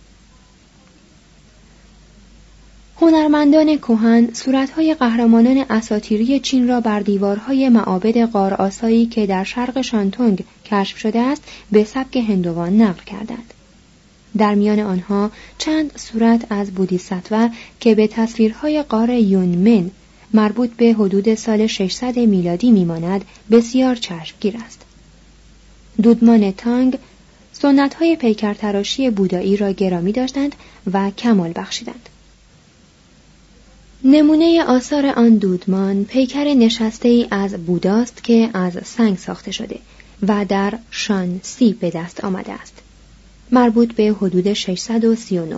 هنرمندان 3.01 3.77
کهن 3.77 4.29
صورتهای 4.33 4.95
قهرمانان 4.95 5.65
اساتیری 5.71 6.41
چین 6.41 6.69
را 6.69 6.81
بر 6.81 7.01
دیوارهای 7.01 7.69
معابد 7.69 8.19
قارآسایی 8.19 9.07
که 9.07 9.27
در 9.27 9.45
شرق 9.45 9.81
شانتونگ 9.81 10.45
کشف 10.65 10.99
شده 10.99 11.21
است 11.21 11.43
به 11.73 11.85
سبک 11.85 12.17
هندوان 12.17 12.83
نقل 12.83 13.03
کردند. 13.05 13.55
در 14.37 14.55
میان 14.55 14.81
آنها 14.81 15.31
چند 15.59 15.99
صورت 15.99 16.47
از 16.51 16.71
بودیساتوا 16.71 17.49
که 17.81 17.95
به 17.95 18.07
تصویرهای 18.07 18.83
قار 18.83 19.11
یونمن 19.11 19.91
مربوط 20.33 20.71
به 20.71 20.93
حدود 20.93 21.35
سال 21.35 21.67
600 21.67 22.19
میلادی 22.19 22.71
میماند 22.71 23.25
بسیار 23.51 23.95
چشمگیر 23.95 24.57
است. 24.67 24.83
دودمان 26.03 26.53
تانگ 26.53 26.99
سنت 27.53 27.95
های 27.95 28.17
پیکرتراشی 28.17 29.11
بودایی 29.11 29.57
را 29.57 29.71
گرامی 29.71 30.13
داشتند 30.13 30.55
و 30.93 31.11
کمال 31.11 31.53
بخشیدند. 31.57 32.09
نمونه 34.05 34.65
آثار 34.65 35.07
آن 35.07 35.37
دودمان 35.37 36.05
پیکر 36.05 36.45
نشسته 36.45 37.09
ای 37.09 37.27
از 37.31 37.67
بوداست 37.67 38.25
که 38.25 38.51
از 38.55 38.79
سنگ 38.85 39.19
ساخته 39.19 39.51
شده 39.51 39.79
و 40.29 40.45
در 40.45 40.79
شانسی 40.91 41.73
به 41.73 41.91
دست 41.91 42.25
آمده 42.25 42.53
است. 42.53 42.86
مربوط 43.51 43.93
به 43.93 44.15
حدود 44.21 44.53
639 44.53 45.57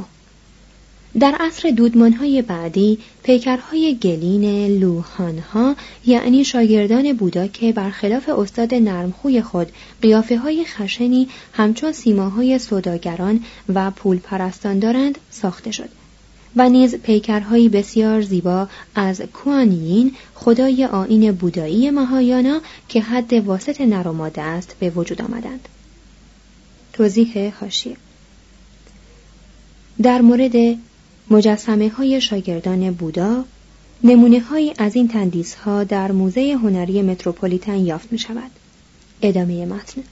در 1.21 1.35
عصر 1.41 1.71
دودمانهای 1.71 2.43
بعدی 2.43 2.99
پیکرهای 3.23 3.99
گلین 4.03 4.67
لوهانها 4.79 5.77
یعنی 6.07 6.45
شاگردان 6.45 7.13
بودا 7.13 7.47
که 7.47 7.73
برخلاف 7.73 8.29
استاد 8.29 8.75
نرمخوی 8.75 9.43
خود 9.43 9.73
قیافه 10.03 10.39
های 10.39 10.65
خشنی 10.65 11.29
همچون 11.53 11.93
سیماهای 11.93 12.59
سوداگران 12.59 13.45
و 13.75 13.91
پول 13.91 14.19
پرستان 14.19 14.79
دارند 14.79 15.19
ساخته 15.31 15.71
شد 15.71 15.89
و 16.57 16.69
نیز 16.69 16.95
پیکرهایی 16.95 17.69
بسیار 17.69 18.23
زیبا 18.23 18.69
از 18.95 19.21
کوانیین 19.21 20.15
خدای 20.35 20.85
آین 20.85 21.33
بودایی 21.33 21.91
ماهایانا 21.91 22.61
که 22.89 23.01
حد 23.01 23.33
واسط 23.33 23.81
نرماده 23.81 24.43
است 24.43 24.77
به 24.81 24.91
وجود 24.91 25.23
آمدند. 25.23 25.69
توضیح 26.99 27.55
هاشیه 27.61 27.97
در 30.03 30.21
مورد 30.21 30.79
مجسمه 31.31 31.89
های 31.89 32.21
شاگردان 32.21 32.91
بودا 32.91 33.45
نمونه 34.05 34.41
های 34.41 34.75
از 34.79 34.97
این 34.97 35.09
تندیس 35.09 35.55
ها 35.55 35.85
در 35.85 36.13
موزه 36.13 36.59
هنری 36.63 37.03
متروپولیتن 37.03 37.79
یافت 37.79 38.13
می 38.13 38.19
شود. 38.19 38.51
ادامه 39.23 39.67
متن 39.67 40.03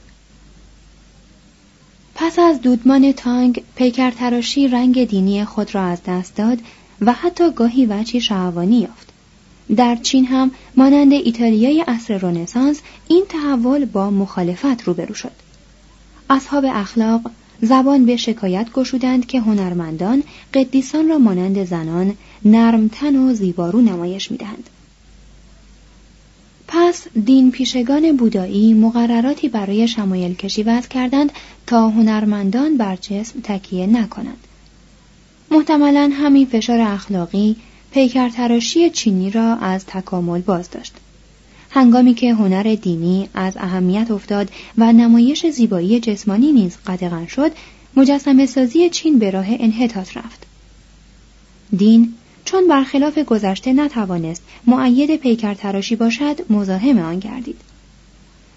پس 2.14 2.38
از 2.38 2.60
دودمان 2.60 3.12
تانگ 3.12 3.62
پیکر 3.76 4.10
تراشی 4.10 4.68
رنگ 4.68 5.08
دینی 5.08 5.44
خود 5.44 5.74
را 5.74 5.82
از 5.82 5.98
دست 6.06 6.36
داد 6.36 6.58
و 7.00 7.12
حتی 7.12 7.50
گاهی 7.50 7.86
وچی 7.86 8.20
شهوانی 8.20 8.80
یافت. 8.80 9.08
در 9.76 9.96
چین 9.96 10.26
هم 10.26 10.50
مانند 10.76 11.12
ایتالیای 11.12 11.80
عصر 11.80 12.18
رنسانس 12.18 12.80
این 13.08 13.24
تحول 13.28 13.84
با 13.84 14.10
مخالفت 14.10 14.82
روبرو 14.82 15.14
شد. 15.14 15.45
اصحاب 16.30 16.64
اخلاق 16.68 17.30
زبان 17.62 18.06
به 18.06 18.16
شکایت 18.16 18.66
گشودند 18.74 19.26
که 19.26 19.40
هنرمندان 19.40 20.22
قدیسان 20.54 21.08
را 21.08 21.18
مانند 21.18 21.64
زنان 21.64 22.14
نرمتن 22.44 23.16
و 23.16 23.34
زیبارو 23.34 23.80
نمایش 23.80 24.30
می‌دهند. 24.30 24.70
پس 26.68 27.06
دین 27.24 27.50
پیشگان 27.50 28.16
بودایی 28.16 28.74
مقرراتی 28.74 29.48
برای 29.48 29.88
شمایل 29.88 30.34
کشی 30.34 30.62
وضع 30.62 30.88
کردند 30.88 31.32
تا 31.66 31.88
هنرمندان 31.88 32.76
بر 32.76 32.96
جسم 32.96 33.40
تکیه 33.42 33.86
نکنند. 33.86 34.46
محتملا 35.50 36.10
همین 36.14 36.46
فشار 36.46 36.80
اخلاقی 36.80 37.56
پیکرتراشی 37.90 38.90
چینی 38.90 39.30
را 39.30 39.54
از 39.54 39.86
تکامل 39.86 40.40
باز 40.40 40.70
داشت 40.70 40.94
هنگامی 41.76 42.14
که 42.14 42.34
هنر 42.34 42.74
دینی 42.74 43.28
از 43.34 43.52
اهمیت 43.56 44.10
افتاد 44.10 44.50
و 44.78 44.92
نمایش 44.92 45.46
زیبایی 45.46 46.00
جسمانی 46.00 46.52
نیز 46.52 46.76
قدغن 46.86 47.26
شد 47.26 47.50
مجسم 47.96 48.46
سازی 48.46 48.90
چین 48.90 49.18
به 49.18 49.30
راه 49.30 49.46
انحطاط 49.48 50.16
رفت. 50.16 50.46
دین 51.76 52.14
چون 52.44 52.68
برخلاف 52.68 53.18
گذشته 53.18 53.72
نتوانست 53.72 54.42
معید 54.66 55.16
پیکر 55.16 55.54
تراشی 55.54 55.96
باشد 55.96 56.52
مزاحم 56.52 56.98
آن 56.98 57.18
گردید. 57.18 57.60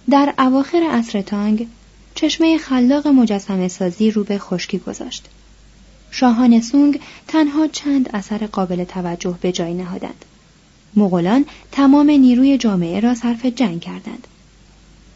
در 0.09 0.33
اواخر 0.37 0.89
عصر 0.91 1.21
تانگ 1.21 1.67
چشمه 2.15 2.57
خلاق 2.57 3.07
مجسم 3.07 3.67
سازی 3.67 4.11
رو 4.11 4.23
به 4.23 4.37
خشکی 4.37 4.77
گذاشت. 4.77 5.25
شاهان 6.11 6.61
سونگ 6.61 6.99
تنها 7.27 7.67
چند 7.67 8.09
اثر 8.13 8.47
قابل 8.47 8.83
توجه 8.83 9.37
به 9.41 9.51
جای 9.51 9.73
نهادند. 9.73 10.25
مغولان 10.95 11.45
تمام 11.71 12.09
نیروی 12.09 12.57
جامعه 12.57 12.99
را 12.99 13.15
صرف 13.15 13.45
جنگ 13.45 13.79
کردند. 13.79 14.27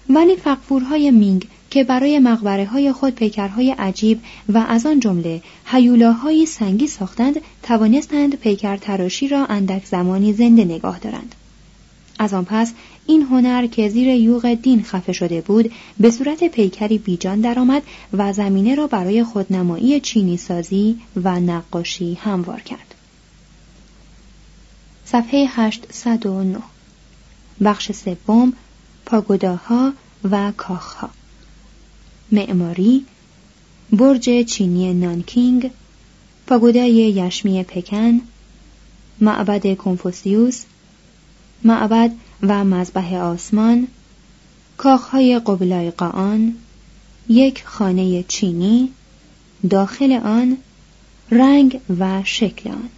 ولی 0.09 0.35
فقفورهای 0.35 1.11
مینگ 1.11 1.47
که 1.69 1.83
برای 1.83 2.19
مقبره 2.19 2.65
های 2.65 2.91
خود 2.91 3.15
پیکرهای 3.15 3.71
عجیب 3.71 4.21
و 4.49 4.57
از 4.57 4.85
آن 4.85 4.99
جمله 4.99 5.41
حیولاهایی 5.65 6.45
سنگی 6.45 6.87
ساختند 6.87 7.41
توانستند 7.63 8.35
پیکر 8.35 8.77
تراشی 8.77 9.27
را 9.27 9.45
اندک 9.45 9.85
زمانی 9.85 10.33
زنده 10.33 10.65
نگاه 10.65 10.99
دارند. 10.99 11.35
از 12.19 12.33
آن 12.33 12.45
پس 12.45 12.73
این 13.05 13.21
هنر 13.21 13.67
که 13.67 13.89
زیر 13.89 14.07
یوغ 14.07 14.53
دین 14.53 14.83
خفه 14.83 15.13
شده 15.13 15.41
بود 15.41 15.71
به 15.99 16.11
صورت 16.11 16.43
پیکری 16.43 16.97
بیجان 16.97 17.41
درآمد 17.41 17.83
و 18.13 18.33
زمینه 18.33 18.75
را 18.75 18.87
برای 18.87 19.23
خودنمایی 19.23 19.99
چینی 19.99 20.37
سازی 20.37 20.97
و 21.23 21.39
نقاشی 21.39 22.13
هموار 22.13 22.61
کرد. 22.61 22.95
صفحه 25.05 25.45
809 25.49 26.57
بخش 27.63 27.91
سوم 27.91 28.53
پاگوداها 29.05 29.93
و 30.23 30.51
کاخها. 30.57 31.09
معماری 32.31 33.05
برج 33.91 34.45
چینی 34.45 34.93
نانکینگ 34.93 35.71
پاگودای 36.47 36.93
یشمی 36.93 37.63
پکن 37.63 38.21
معبد 39.21 39.77
کنفوسیوس 39.77 40.63
معبد 41.63 42.11
و 42.41 42.63
مذبح 42.63 43.15
آسمان 43.15 43.87
کاخهای 44.77 45.39
قبلای 45.39 45.91
قان 45.91 46.55
یک 47.29 47.63
خانه 47.65 48.23
چینی 48.23 48.89
داخل 49.69 50.11
آن 50.11 50.57
رنگ 51.31 51.79
و 51.99 52.21
شکل 52.23 52.69
آن. 52.69 52.89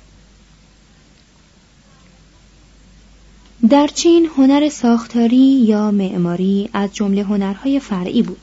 در 3.70 3.88
چین 3.88 4.30
هنر 4.38 4.70
ساختاری 4.70 5.38
یا 5.38 5.92
معماری 5.92 6.70
از 6.74 6.94
جمله 6.94 7.24
هنرهای 7.24 7.80
فرعی 7.80 8.22
بود 8.22 8.38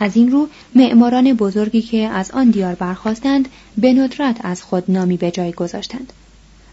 از 0.00 0.16
این 0.16 0.32
رو 0.32 0.48
معماران 0.74 1.32
بزرگی 1.32 1.82
که 1.82 1.98
از 1.98 2.30
آن 2.30 2.50
دیار 2.50 2.74
برخواستند 2.74 3.48
به 3.76 3.92
ندرت 3.92 4.36
از 4.40 4.62
خود 4.62 4.84
نامی 4.88 5.16
به 5.16 5.30
جای 5.30 5.52
گذاشتند 5.52 6.12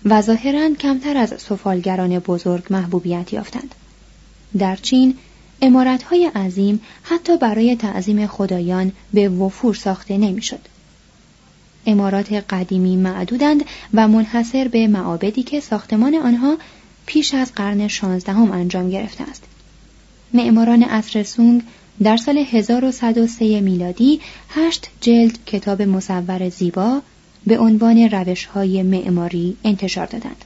و 0.05 0.21
ظاهرا 0.21 0.69
کمتر 0.79 1.17
از 1.17 1.33
سفالگران 1.37 2.19
بزرگ 2.19 2.63
محبوبیت 2.69 3.33
یافتند 3.33 3.75
در 4.57 4.75
چین 4.75 5.17
امارتهای 5.61 6.25
عظیم 6.25 6.81
حتی 7.03 7.37
برای 7.37 7.75
تعظیم 7.75 8.27
خدایان 8.27 8.91
به 9.13 9.29
وفور 9.29 9.75
ساخته 9.75 10.17
نمی‌شد. 10.17 10.61
امارات 11.85 12.33
قدیمی 12.33 12.95
معدودند 12.95 13.65
و 13.93 14.07
منحصر 14.07 14.67
به 14.67 14.87
معابدی 14.87 15.43
که 15.43 15.59
ساختمان 15.59 16.15
آنها 16.15 16.57
پیش 17.05 17.33
از 17.33 17.53
قرن 17.53 17.87
شانزدهم 17.87 18.51
انجام 18.51 18.89
گرفته 18.89 19.23
است. 19.23 19.43
معماران 20.33 20.83
عصر 20.83 21.23
سونگ 21.23 21.63
در 22.03 22.17
سال 22.17 22.37
1103 22.37 23.61
میلادی 23.61 24.21
هشت 24.49 24.87
جلد 25.01 25.39
کتاب 25.45 25.81
مصور 25.81 26.49
زیبا 26.49 27.01
به 27.47 27.59
عنوان 27.59 27.97
روش 27.97 28.45
های 28.45 28.83
معماری 28.83 29.57
انتشار 29.63 30.05
دادند. 30.05 30.45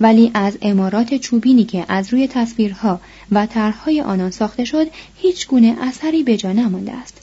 ولی 0.00 0.30
از 0.34 0.58
امارات 0.62 1.14
چوبینی 1.14 1.64
که 1.64 1.84
از 1.88 2.12
روی 2.12 2.28
تصویرها 2.28 3.00
و 3.32 3.46
طرحهای 3.46 4.00
آنان 4.00 4.30
ساخته 4.30 4.64
شد 4.64 4.86
هیچ 5.16 5.48
گونه 5.48 5.76
اثری 5.80 6.22
به 6.22 6.36
جا 6.36 6.52
نمانده 6.52 6.92
است. 6.92 7.20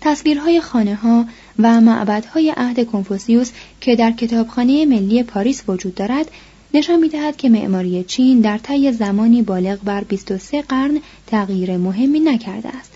تصویرهای 0.00 0.60
خانه 0.60 0.94
ها 0.94 1.24
و 1.58 1.80
معبدهای 1.80 2.54
عهد 2.56 2.86
کنفوسیوس 2.86 3.50
که 3.80 3.96
در 3.96 4.10
کتابخانه 4.10 4.86
ملی 4.86 5.22
پاریس 5.22 5.62
وجود 5.68 5.94
دارد 5.94 6.30
نشان 6.74 7.00
می‌دهد 7.00 7.36
که 7.36 7.48
معماری 7.48 8.04
چین 8.04 8.40
در 8.40 8.58
طی 8.58 8.92
زمانی 8.92 9.42
بالغ 9.42 9.78
بر 9.84 10.04
23 10.04 10.62
قرن 10.62 11.00
تغییر 11.26 11.76
مهمی 11.76 12.20
نکرده 12.20 12.68
است. 12.68 12.92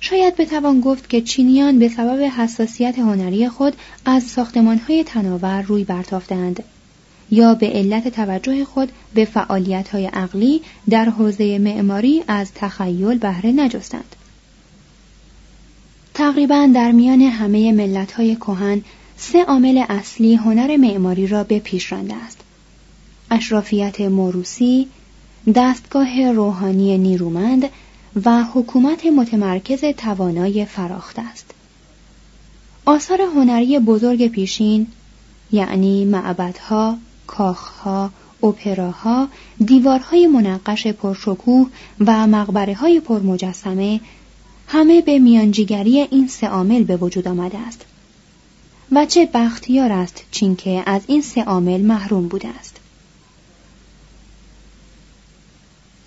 شاید 0.00 0.36
بتوان 0.36 0.80
گفت 0.80 1.08
که 1.08 1.20
چینیان 1.20 1.78
به 1.78 1.88
سبب 1.88 2.20
حساسیت 2.20 2.98
هنری 2.98 3.48
خود 3.48 3.76
از 4.04 4.22
ساختمانهای 4.22 5.04
تناور 5.04 5.62
روی 5.62 5.84
برتافتند 5.84 6.62
یا 7.30 7.54
به 7.54 7.66
علت 7.66 8.08
توجه 8.08 8.64
خود 8.64 8.92
به 9.14 9.24
فعالیت‌های 9.24 10.06
عقلی 10.06 10.62
در 10.90 11.04
حوزه 11.04 11.58
معماری 11.58 12.24
از 12.28 12.52
تخیل 12.54 13.18
بهره 13.18 13.52
نجستند. 13.52 14.16
تقریبا 16.14 16.70
در 16.74 16.92
میان 16.92 17.20
همه 17.20 17.72
ملت‌های 17.72 18.36
کهن 18.36 18.82
سه 19.24 19.44
عامل 19.44 19.84
اصلی 19.88 20.34
هنر 20.34 20.76
معماری 20.76 21.26
را 21.26 21.44
به 21.44 21.58
پیش 21.58 21.92
رانده 21.92 22.14
است. 22.14 22.40
اشرافیت 23.30 24.00
موروسی، 24.00 24.88
دستگاه 25.54 26.32
روحانی 26.32 26.98
نیرومند 26.98 27.68
و 28.24 28.44
حکومت 28.44 29.06
متمرکز 29.06 29.80
توانای 29.96 30.64
فراخته 30.64 31.22
است. 31.22 31.50
آثار 32.84 33.20
هنری 33.20 33.78
بزرگ 33.78 34.28
پیشین 34.28 34.86
یعنی 35.52 36.04
معبدها، 36.04 36.98
کاخها، 37.26 38.10
اپراها، 38.42 39.28
دیوارهای 39.64 40.26
منقش 40.26 40.86
پرشکوه 40.86 41.68
و 42.00 42.26
مقبره 42.26 42.74
های 42.74 43.00
پرمجسمه 43.00 44.00
همه 44.68 45.00
به 45.00 45.18
میانجیگری 45.18 46.00
این 46.00 46.28
سه 46.28 46.46
عامل 46.46 46.84
به 46.84 46.96
وجود 46.96 47.28
آمده 47.28 47.58
است. 47.58 47.84
و 48.92 49.06
چه 49.06 49.28
بختیار 49.34 49.92
است 49.92 50.24
چین 50.30 50.56
که 50.56 50.82
از 50.86 51.02
این 51.06 51.22
سه 51.22 51.42
عامل 51.44 51.80
محروم 51.80 52.28
بوده 52.28 52.48
است. 52.48 52.76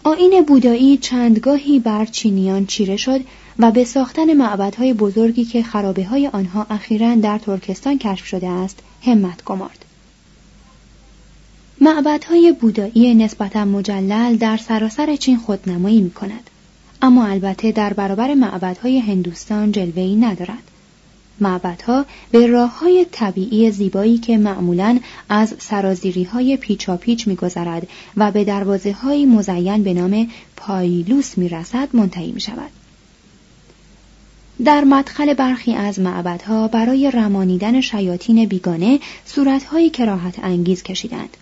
آین 0.04 0.44
بودایی 0.48 0.98
چندگاهی 0.98 1.80
بر 1.80 2.06
چینیان 2.06 2.66
چیره 2.66 2.98
شد 2.98 3.22
و 3.60 3.72
به 3.72 3.86
ساختن 3.86 4.34
معبدهای 4.34 4.94
بزرگی 4.94 5.46
که 5.46 5.64
خرابه 5.64 6.06
های 6.06 6.28
آنها 6.28 6.66
اخیرا 6.70 7.16
در 7.16 7.38
ترکستان 7.38 7.98
کشف 7.98 8.26
شده 8.26 8.48
است 8.48 8.80
همت 9.06 9.44
گمارد. 9.44 9.86
معبدهای 11.82 12.52
بودایی 12.52 13.16
نسبتا 13.16 13.66
مجلل 13.66 14.36
در 14.36 14.58
سراسر 14.58 15.16
چین 15.16 15.38
خودنمایی 15.38 16.02
می 16.02 16.12
کند. 16.12 16.50
اما 17.02 17.26
البته 17.26 17.72
در 17.72 17.94
برابر 17.94 18.34
معبدهای 18.34 19.00
هندوستان 19.00 19.72
جلوهی 19.72 20.16
ندارد. 20.16 20.72
معبدها 21.40 22.06
به 22.32 22.48
راه 22.48 22.80
های 22.80 23.06
طبیعی 23.12 23.72
زیبایی 23.72 24.18
که 24.18 24.38
معمولا 24.38 25.00
از 25.30 25.56
سرازیری 25.60 26.24
های 26.24 26.58
پیچاپیچ 26.58 27.28
میگذرد 27.28 27.88
و 28.18 28.32
به 28.32 28.44
دروازه 28.44 28.92
های 28.92 29.26
مزین 29.26 29.84
به 29.84 29.94
نام 29.94 30.28
پایلوس 30.58 31.38
می‌رسد 31.38 31.90
منتهی 31.94 32.32
می 32.32 32.42
شود. 32.42 32.72
در 34.66 34.84
مدخل 34.84 35.34
برخی 35.34 35.74
از 35.74 36.00
معبدها 36.00 36.68
برای 36.68 37.12
رمانیدن 37.12 37.82
شیاطین 37.82 38.46
بیگانه 38.46 39.00
صورتهایی 39.26 39.90
کراهت 39.90 40.40
انگیز 40.44 40.84
کشیدند. 40.84 41.38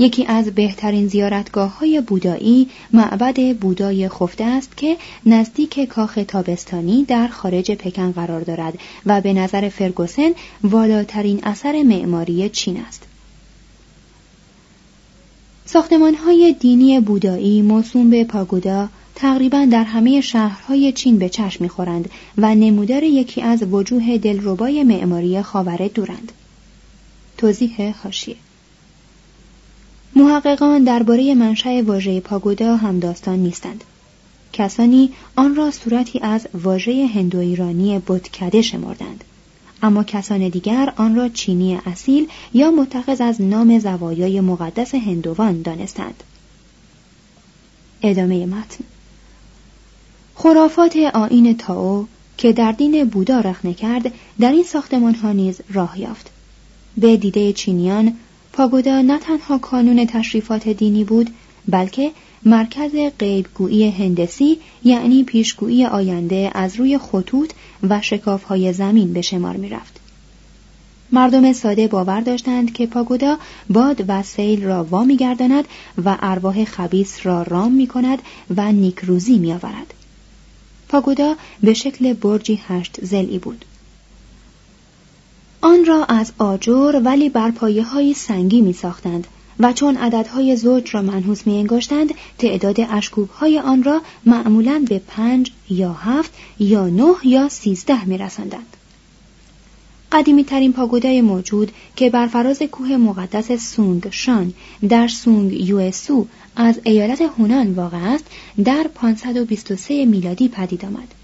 یکی 0.00 0.26
از 0.26 0.54
بهترین 0.54 1.06
زیارتگاه 1.06 1.78
های 1.78 2.00
بودایی 2.00 2.68
معبد 2.92 3.56
بودای 3.56 4.08
خفته 4.08 4.44
است 4.44 4.76
که 4.76 4.96
نزدیک 5.26 5.80
کاخ 5.80 6.18
تابستانی 6.28 7.04
در 7.04 7.28
خارج 7.28 7.72
پکن 7.72 8.12
قرار 8.12 8.40
دارد 8.40 8.78
و 9.06 9.20
به 9.20 9.32
نظر 9.32 9.68
فرگوسن 9.68 10.30
والاترین 10.64 11.40
اثر 11.42 11.82
معماری 11.82 12.48
چین 12.48 12.76
است. 12.76 13.02
ساختمان 15.64 16.14
های 16.14 16.56
دینی 16.60 17.00
بودایی 17.00 17.62
موسوم 17.62 18.10
به 18.10 18.24
پاگودا 18.24 18.88
تقریبا 19.14 19.68
در 19.70 19.84
همه 19.84 20.20
شهرهای 20.20 20.92
چین 20.92 21.18
به 21.18 21.28
چشم 21.28 21.64
می‌خورند 21.64 22.10
و 22.38 22.54
نمودار 22.54 23.02
یکی 23.02 23.42
از 23.42 23.62
وجوه 23.62 24.18
دلربای 24.18 24.82
معماری 24.82 25.42
خاور 25.42 25.90
دورند. 25.94 26.32
توضیح 27.38 27.94
حاشیه 28.02 28.36
محققان 30.16 30.84
درباره 30.84 31.34
منشأ 31.34 31.82
واژه 31.82 32.20
پاگودا 32.20 32.76
هم 32.76 32.98
داستان 32.98 33.38
نیستند. 33.38 33.84
کسانی 34.52 35.12
آن 35.36 35.56
را 35.56 35.70
صورتی 35.70 36.18
از 36.18 36.48
واژه 36.54 37.06
هندو 37.14 37.38
ایرانی 37.38 37.98
بتکده 37.98 38.62
شمردند. 38.62 39.24
اما 39.82 40.04
کسان 40.04 40.48
دیگر 40.48 40.92
آن 40.96 41.14
را 41.16 41.28
چینی 41.28 41.78
اصیل 41.86 42.28
یا 42.54 42.70
متخذ 42.70 43.20
از 43.20 43.42
نام 43.42 43.78
زوایای 43.78 44.40
مقدس 44.40 44.94
هندوان 44.94 45.62
دانستند. 45.62 46.22
ادامه 48.02 48.46
متن. 48.46 48.84
خرافات 50.34 50.96
آین 50.96 51.56
تاو 51.56 52.06
که 52.36 52.52
در 52.52 52.72
دین 52.72 53.04
بودا 53.04 53.40
رخنه 53.40 53.74
کرد 53.74 54.12
در 54.40 54.52
این 54.52 54.64
ساختمان 54.64 55.14
ها 55.14 55.32
نیز 55.32 55.60
راه 55.72 56.00
یافت. 56.00 56.30
به 56.96 57.16
دیده 57.16 57.52
چینیان 57.52 58.16
پاگودا 58.52 59.00
نه 59.00 59.18
تنها 59.18 59.58
کانون 59.58 60.06
تشریفات 60.06 60.68
دینی 60.68 61.04
بود 61.04 61.30
بلکه 61.68 62.10
مرکز 62.44 62.90
غیبگویی 63.18 63.90
هندسی 63.90 64.58
یعنی 64.84 65.24
پیشگویی 65.24 65.86
آینده 65.86 66.50
از 66.54 66.76
روی 66.76 66.98
خطوط 66.98 67.52
و 67.88 68.00
شکافهای 68.00 68.72
زمین 68.72 69.12
به 69.12 69.20
شمار 69.20 69.56
می 69.56 69.68
رفت. 69.68 70.00
مردم 71.12 71.52
ساده 71.52 71.86
باور 71.86 72.20
داشتند 72.20 72.72
که 72.72 72.86
پاگودا 72.86 73.38
باد 73.70 74.04
و 74.08 74.22
سیل 74.22 74.62
را 74.62 74.84
وا 74.84 75.06
گرداند 75.06 75.64
و 76.04 76.16
ارواح 76.20 76.64
خبیس 76.64 77.26
را 77.26 77.42
رام 77.42 77.72
می 77.72 77.86
کند 77.86 78.18
و 78.56 78.72
نیکروزی 78.72 79.38
می 79.38 79.52
آورد. 79.52 79.94
پاگودا 80.88 81.34
به 81.62 81.74
شکل 81.74 82.12
برجی 82.12 82.60
هشت 82.68 83.04
زلی 83.04 83.38
بود. 83.38 83.64
آن 85.62 85.84
را 85.84 86.04
از 86.04 86.32
آجر 86.38 87.00
ولی 87.04 87.28
بر 87.28 87.50
پایه 87.50 87.82
های 87.82 88.14
سنگی 88.14 88.60
می 88.60 88.72
ساختند 88.72 89.26
و 89.58 89.72
چون 89.72 89.96
عددهای 89.96 90.56
زوج 90.56 90.94
را 90.94 91.02
منحوس 91.02 91.46
می 91.46 91.58
انگاشتند 91.58 92.14
تعداد 92.38 92.80
اشکوب 92.80 93.30
های 93.30 93.58
آن 93.58 93.82
را 93.82 94.02
معمولا 94.26 94.84
به 94.88 94.98
پنج 94.98 95.50
یا 95.70 95.92
هفت 95.92 96.32
یا 96.58 96.88
نه 96.88 97.14
یا 97.24 97.48
سیزده 97.48 98.04
می 98.04 98.18
رسندند. 98.18 98.76
قدیمی 100.12 100.44
ترین 100.44 100.72
پاگودای 100.72 101.20
موجود 101.20 101.72
که 101.96 102.10
بر 102.10 102.26
فراز 102.26 102.62
کوه 102.62 102.96
مقدس 102.96 103.52
سونگ 103.52 104.08
شان 104.10 104.52
در 104.88 105.08
سونگ 105.08 105.68
یوسو 105.68 106.26
از 106.56 106.80
ایالت 106.84 107.20
هونان 107.20 107.74
واقع 107.74 107.98
است 107.98 108.24
در 108.64 108.86
523 108.94 110.04
میلادی 110.04 110.48
پدید 110.48 110.84
آمد. 110.84 111.14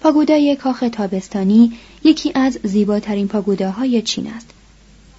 پاگودای 0.00 0.56
کاخ 0.56 0.84
تابستانی 0.92 1.72
یکی 2.04 2.32
از 2.34 2.58
زیباترین 2.62 3.28
پاگوداهای 3.28 4.02
چین 4.02 4.26
است. 4.26 4.50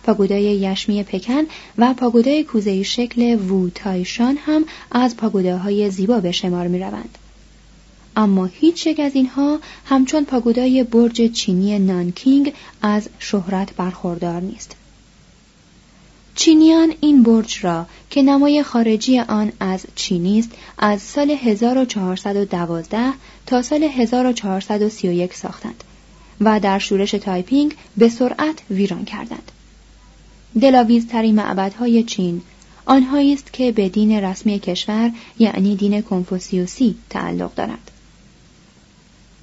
پاگودای 0.03 0.43
یشمی 0.43 1.03
پکن 1.03 1.43
و 1.77 1.93
پاگودای 1.93 2.43
کوزه 2.43 2.83
شکل 2.83 3.35
وو 3.35 3.69
تایشان 3.69 4.37
هم 4.37 4.65
از 4.91 5.17
پاگوداهای 5.17 5.89
زیبا 5.89 6.19
به 6.19 6.31
شمار 6.31 6.67
می 6.67 6.79
روند. 6.79 7.17
اما 8.15 8.45
هیچ 8.45 8.87
یک 8.87 8.99
از 8.99 9.15
اینها 9.15 9.59
همچون 9.85 10.25
پاگودای 10.25 10.83
برج 10.83 11.31
چینی 11.31 11.79
نانکینگ 11.79 12.53
از 12.81 13.09
شهرت 13.19 13.75
برخوردار 13.75 14.41
نیست. 14.41 14.75
چینیان 16.35 16.93
این 17.01 17.23
برج 17.23 17.65
را 17.65 17.85
که 18.09 18.21
نمای 18.21 18.63
خارجی 18.63 19.19
آن 19.19 19.51
از 19.59 19.85
چینی 19.95 20.39
است 20.39 20.51
از 20.77 21.01
سال 21.01 21.31
1412 21.31 23.13
تا 23.45 23.61
سال 23.61 23.83
1431 23.83 25.33
ساختند 25.33 25.83
و 26.41 26.59
در 26.59 26.79
شورش 26.79 27.11
تایپینگ 27.11 27.75
به 27.97 28.09
سرعت 28.09 28.61
ویران 28.69 29.05
کردند. 29.05 29.51
دلاویزترین 30.61 31.35
معبدهای 31.35 32.03
چین 32.03 32.41
آنهایی 32.85 33.33
است 33.33 33.53
که 33.53 33.71
به 33.71 33.89
دین 33.89 34.11
رسمی 34.11 34.59
کشور 34.59 35.11
یعنی 35.39 35.75
دین 35.75 36.01
کنفوسیوسی 36.01 36.95
تعلق 37.09 37.53
دارند. 37.53 37.91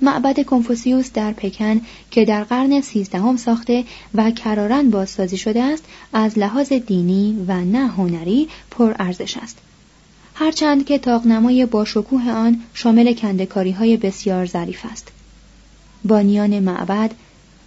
معبد 0.03 0.45
کنفوسیوس 0.45 1.13
در 1.13 1.33
پکن 1.33 1.81
که 2.11 2.25
در 2.25 2.45
قرن 2.45 2.81
سیزدهم 2.81 3.37
ساخته 3.37 3.85
و 4.15 4.31
کرارن 4.31 4.91
بازسازی 4.91 5.37
شده 5.37 5.63
است 5.63 5.85
از 6.13 6.39
لحاظ 6.39 6.73
دینی 6.73 7.45
و 7.49 7.61
نه 7.61 7.87
هنری 7.87 8.49
پر 8.71 8.95
ارزش 8.99 9.37
است 9.37 9.59
هرچند 10.35 10.87
که 10.87 10.99
تاقنمای 10.99 11.67
با 11.67 11.85
شکوه 11.85 12.31
آن 12.31 12.61
شامل 12.75 13.15
کندکاری 13.15 13.71
های 13.71 13.97
بسیار 13.97 14.47
ظریف 14.47 14.85
است 14.93 15.09
بانیان 16.05 16.61
معبد 16.61 17.11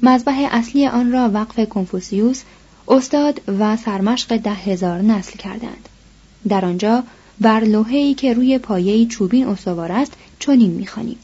مذبح 0.01 0.47
اصلی 0.51 0.87
آن 0.87 1.11
را 1.11 1.29
وقف 1.33 1.69
کنفوسیوس 1.69 2.41
استاد 2.87 3.41
و 3.59 3.77
سرمشق 3.77 4.37
ده 4.37 4.53
هزار 4.53 5.01
نسل 5.01 5.37
کردند. 5.37 5.89
در 6.47 6.65
آنجا 6.65 7.03
بر 7.41 7.59
لوحه‌ای 7.59 8.13
که 8.13 8.33
روی 8.33 8.57
پایه 8.57 9.05
چوبین 9.05 9.47
استوار 9.47 9.91
است 9.91 10.13
چنین 10.39 10.71
می‌خوانیم. 10.71 11.17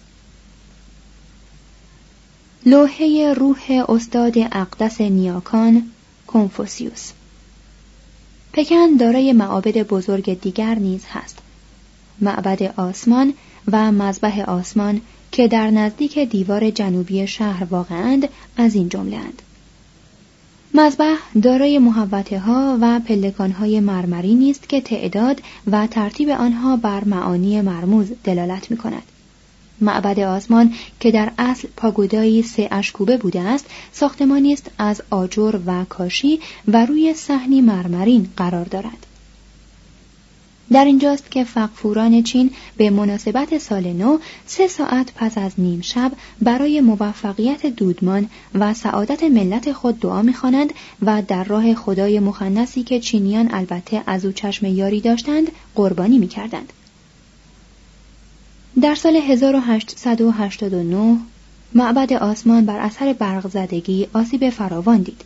لوحه 2.66 3.34
روح 3.34 3.86
استاد 3.90 4.38
اقدس 4.38 5.02
نیاکان 5.02 5.84
کنفوسیوس. 6.28 7.12
پکن 8.54 8.96
دارای 9.00 9.34
معابد 9.34 9.78
بزرگ 9.78 10.42
دیگر 10.42 10.76
نیز 10.76 11.04
هست. 11.10 11.38
معبد 12.22 12.74
آسمان 12.78 13.34
و 13.72 13.92
مذبح 13.92 14.42
آسمان 14.42 15.02
که 15.32 15.48
در 15.48 15.72
نزدیک 15.72 16.20
دیوار 16.20 16.70
جنوبی 16.70 17.28
شهر 17.28 17.64
واقعند 17.64 18.30
از 18.58 18.76
این 18.76 18.90
جمله 18.90 19.18
اند 19.18 19.42
مذبح 20.74 21.18
دارای 21.42 21.80
محوته 21.80 22.40
ها 22.40 22.78
و 22.82 23.00
پلکان 23.00 23.52
های 23.52 23.80
مرمری 23.80 24.36
نیست 24.36 24.70
که 24.70 24.82
تعداد 24.82 25.42
و 25.72 25.88
ترتیب 25.88 26.30
آنها 26.30 26.76
بر 26.76 27.04
معانی 27.04 27.62
مرموز 27.62 28.12
دلالت 28.24 28.72
می 28.72 28.78
کند. 28.78 29.04
معبد 29.82 30.20
آسمان 30.20 30.74
که 31.00 31.12
در 31.12 31.32
اصل 31.38 31.68
پاگودایی 31.78 32.42
سه 32.42 32.68
اشکوبه 32.72 33.18
بوده 33.18 33.42
است 33.42 33.66
ساختمانی 33.92 34.54
است 34.54 34.72
از 34.78 35.02
آجر 35.10 35.60
و 35.66 35.86
کاشی 35.86 36.40
و 36.68 36.86
روی 36.86 37.14
صحنی 37.14 37.62
مرمرین 37.62 38.30
قرار 38.38 38.66
دارد 38.66 39.08
در 40.72 40.86
اینجاست 40.86 41.32
که 41.32 41.44
فقفوران 41.44 42.24
چین 42.24 42.52
به 42.78 42.90
مناسبت 42.90 43.58
سال 43.58 43.94
نو 43.94 44.18
سه 44.46 44.68
ساعت 44.68 45.14
پس 45.16 45.38
از 45.38 45.52
نیم 45.58 45.82
شب 45.82 46.12
برای 46.42 46.82
موفقیت 46.82 47.66
دودمان 47.66 48.30
و 48.56 48.74
سعادت 48.74 49.24
ملت 49.24 49.72
خود 49.72 50.00
دعا 50.00 50.22
می‌خوانند 50.22 50.74
و 51.02 51.22
در 51.28 51.44
راه 51.44 51.76
خدای 51.76 52.20
مخنسی 52.20 52.84
که 52.84 53.00
چینیان 53.00 53.54
البته 53.54 54.04
از 54.08 54.26
او 54.26 54.32
چشم 54.32 54.66
یاری 54.66 55.02
داشتند 55.02 55.52
قربانی 55.76 56.18
می‌کردند 56.18 56.74
در 58.82 58.96
سال 58.96 59.16
1889 59.16 61.18
معبد 61.74 62.14
آسمان 62.14 62.66
بر 62.66 62.80
اثر 62.80 63.14
برق 63.14 63.48
زدگی 63.48 64.08
آسیب 64.14 64.50
فراوان 64.50 65.02
دید. 65.02 65.22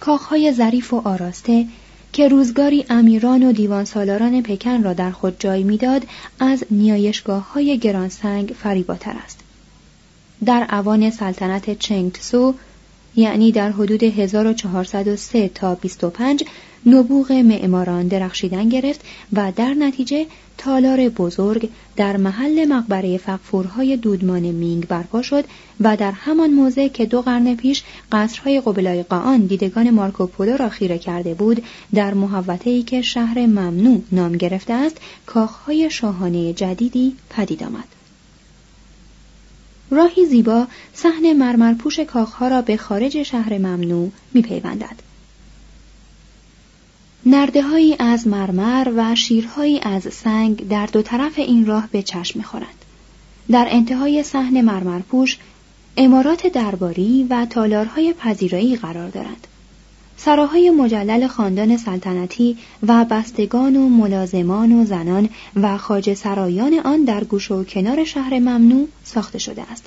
کاخهای 0.00 0.52
ظریف 0.52 0.92
و 0.92 1.02
آراسته 1.04 1.66
که 2.14 2.28
روزگاری 2.28 2.84
امیران 2.90 3.42
و 3.42 3.52
دیوان 3.52 3.84
سالاران 3.84 4.42
پکن 4.42 4.82
را 4.82 4.92
در 4.92 5.10
خود 5.10 5.36
جای 5.38 5.62
می‌داد 5.62 6.06
از 6.40 6.64
نیایشگاه 6.70 7.52
های 7.52 7.78
گرانسنگ 7.78 8.54
فریباتر 8.62 9.14
است. 9.24 9.40
در 10.44 10.66
اوان 10.70 11.10
سلطنت 11.10 11.78
چنگتسو 11.78 12.54
یعنی 13.16 13.52
در 13.52 13.70
حدود 13.70 14.02
1403 14.02 15.48
تا 15.48 15.74
25 15.74 16.44
نبوغ 16.86 17.32
معماران 17.32 18.08
درخشیدن 18.08 18.68
گرفت 18.68 19.00
و 19.32 19.52
در 19.56 19.74
نتیجه 19.74 20.26
تالار 20.58 21.08
بزرگ 21.08 21.68
در 21.96 22.16
محل 22.16 22.64
مقبره 22.64 23.18
فقفورهای 23.18 23.96
دودمان 23.96 24.42
مینگ 24.42 24.86
برپا 24.86 25.22
شد 25.22 25.44
و 25.80 25.96
در 25.96 26.12
همان 26.12 26.50
موضع 26.50 26.88
که 26.88 27.06
دو 27.06 27.22
قرن 27.22 27.54
پیش 27.56 27.82
قصرهای 28.12 28.60
قبلای 28.60 29.02
قان 29.02 29.46
دیدگان 29.46 29.90
مارکوپولو 29.90 30.56
را 30.56 30.68
خیره 30.68 30.98
کرده 30.98 31.34
بود 31.34 31.62
در 31.94 32.14
محوطه‌ای 32.14 32.82
که 32.82 33.02
شهر 33.02 33.46
ممنوع 33.46 34.02
نام 34.12 34.32
گرفته 34.32 34.72
است 34.72 34.96
کاخهای 35.26 35.90
شاهانه 35.90 36.52
جدیدی 36.52 37.16
پدید 37.30 37.62
آمد. 37.62 38.03
راهی 39.94 40.26
زیبا 40.26 40.66
صحن 40.94 41.32
مرمرپوش 41.32 42.00
کاخها 42.00 42.48
را 42.48 42.62
به 42.62 42.76
خارج 42.76 43.22
شهر 43.22 43.58
ممنوع 43.58 44.10
میپیوندد 44.34 45.04
نرده 47.26 47.62
از 47.98 48.26
مرمر 48.26 48.92
و 48.96 49.14
شیرهایی 49.14 49.80
از 49.80 50.14
سنگ 50.14 50.68
در 50.68 50.86
دو 50.86 51.02
طرف 51.02 51.38
این 51.38 51.66
راه 51.66 51.88
به 51.92 52.02
چشم 52.02 52.38
می‌خورند. 52.38 52.84
در 53.50 53.66
انتهای 53.70 54.22
صحن 54.22 54.60
مرمرپوش 54.60 55.38
امارات 55.96 56.46
درباری 56.46 57.26
و 57.30 57.46
تالارهای 57.50 58.12
پذیرایی 58.12 58.76
قرار 58.76 59.08
دارند. 59.08 59.46
سراهای 60.16 60.70
مجلل 60.70 61.26
خاندان 61.26 61.76
سلطنتی 61.76 62.56
و 62.86 63.04
بستگان 63.04 63.76
و 63.76 63.88
ملازمان 63.88 64.72
و 64.72 64.84
زنان 64.84 65.28
و 65.56 65.76
خاج 65.76 66.14
سرایان 66.14 66.78
آن 66.84 67.04
در 67.04 67.24
گوش 67.24 67.50
و 67.50 67.64
کنار 67.64 68.04
شهر 68.04 68.38
ممنوع 68.38 68.88
ساخته 69.04 69.38
شده 69.38 69.62
است. 69.72 69.84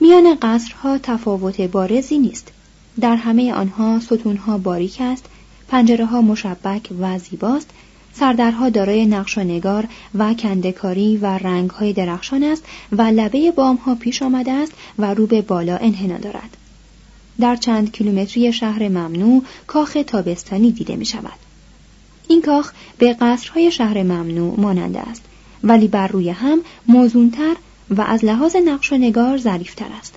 میان 0.00 0.34
قصرها 0.42 0.98
تفاوت 0.98 1.60
بارزی 1.60 2.18
نیست. 2.18 2.52
در 3.00 3.16
همه 3.16 3.52
آنها 3.52 4.00
ستونها 4.00 4.58
باریک 4.58 4.96
است 5.00 5.24
پنجره 5.68 6.04
ها 6.04 6.22
مشبک 6.22 6.88
و 7.00 7.18
زیباست 7.18 7.70
سردرها 8.12 8.68
دارای 8.68 9.06
نقش 9.06 9.38
و 9.38 9.40
نگار 9.40 9.88
و 10.14 10.34
کندکاری 10.34 11.16
و 11.16 11.26
رنگ 11.26 11.70
های 11.70 11.92
درخشان 11.92 12.42
است 12.42 12.64
و 12.92 13.02
لبه 13.02 13.50
بام 13.50 13.76
ها 13.76 13.94
پیش 13.94 14.22
آمده 14.22 14.52
است 14.52 14.72
و 14.98 15.14
رو 15.14 15.26
به 15.26 15.42
بالا 15.42 15.76
انحنا 15.76 16.18
دارد 16.18 16.56
در 17.40 17.56
چند 17.56 17.92
کیلومتری 17.92 18.52
شهر 18.52 18.88
ممنوع 18.88 19.42
کاخ 19.66 19.96
تابستانی 20.06 20.72
دیده 20.72 20.96
می 20.96 21.04
شود 21.04 21.38
این 22.28 22.42
کاخ 22.42 22.72
به 22.98 23.16
قصرهای 23.20 23.72
شهر 23.72 24.02
ممنوع 24.02 24.60
ماننده 24.60 25.00
است 25.00 25.22
ولی 25.64 25.88
بر 25.88 26.06
روی 26.06 26.30
هم 26.30 26.60
موزونتر 26.86 27.56
و 27.90 28.00
از 28.00 28.24
لحاظ 28.24 28.56
نقش 28.56 28.92
و 28.92 28.96
نگار 28.96 29.38
ظریفتر 29.38 29.86
است 29.98 30.14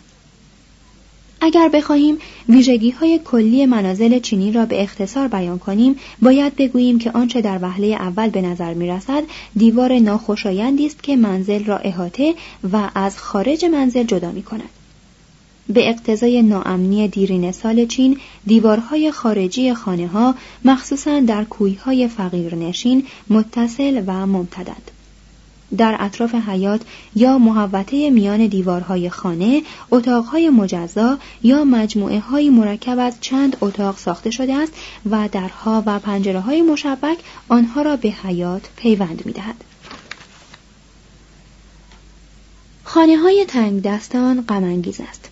اگر 1.42 1.70
بخواهیم 1.70 2.18
ویژگی 2.50 2.92
های 2.92 3.20
کلی 3.26 3.66
منازل 3.66 4.20
چینی 4.20 4.52
را 4.52 4.66
به 4.66 4.84
اختصار 4.84 5.28
بیان 5.28 5.60
کنیم 5.60 5.96
باید 6.22 6.56
بگوییم 6.56 7.00
که 7.00 7.12
آنچه 7.12 7.42
در 7.42 7.60
وهله 7.62 7.88
اول 7.88 8.30
به 8.30 8.42
نظر 8.42 8.74
می 8.74 8.88
رسد 8.88 9.24
دیوار 9.56 10.00
ناخوشایندی 10.00 10.86
است 10.86 11.04
که 11.04 11.16
منزل 11.16 11.66
را 11.66 11.78
احاطه 11.78 12.36
و 12.72 12.90
از 12.96 13.18
خارج 13.18 13.66
منزل 13.66 14.04
جدا 14.04 14.32
می 14.32 14.44
کند. 14.44 14.81
به 15.74 15.90
اقتضای 15.90 16.42
ناامنی 16.42 17.08
دیرین 17.08 17.52
سال 17.52 17.86
چین 17.86 18.18
دیوارهای 18.46 19.12
خارجی 19.12 19.74
خانه 19.74 20.08
ها 20.08 20.36
مخصوصا 20.66 21.20
در 21.20 21.44
کویهای 21.44 22.08
فقیرنشین 22.08 23.08
متصل 23.30 24.04
و 24.08 24.28
ممتدند. 24.28 24.92
در 25.78 25.96
اطراف 26.00 26.36
حیات 26.36 26.82
یا 27.16 27.38
محوطه 27.38 28.10
میان 28.10 28.48
دیوارهای 28.48 29.10
خانه 29.10 29.62
اتاقهای 29.92 30.50
مجزا 30.50 31.18
یا 31.44 31.64
مجموعه 31.64 32.20
های 32.20 32.50
مرکب 32.50 33.00
از 33.00 33.18
چند 33.22 33.58
اتاق 33.62 33.98
ساخته 33.98 34.32
شده 34.32 34.56
است 34.56 34.74
و 35.12 35.30
درها 35.32 35.84
و 35.86 36.00
پنجره 36.00 36.40
های 36.40 36.62
مشبک 36.62 37.18
آنها 37.50 37.82
را 37.82 37.96
به 37.96 38.10
حیات 38.10 38.70
پیوند 38.76 39.22
می 39.26 39.32
دهد. 39.32 39.56
خانه 42.84 43.18
های 43.18 43.46
تنگ 43.48 43.82
دستان 43.82 44.46
است. 45.10 45.31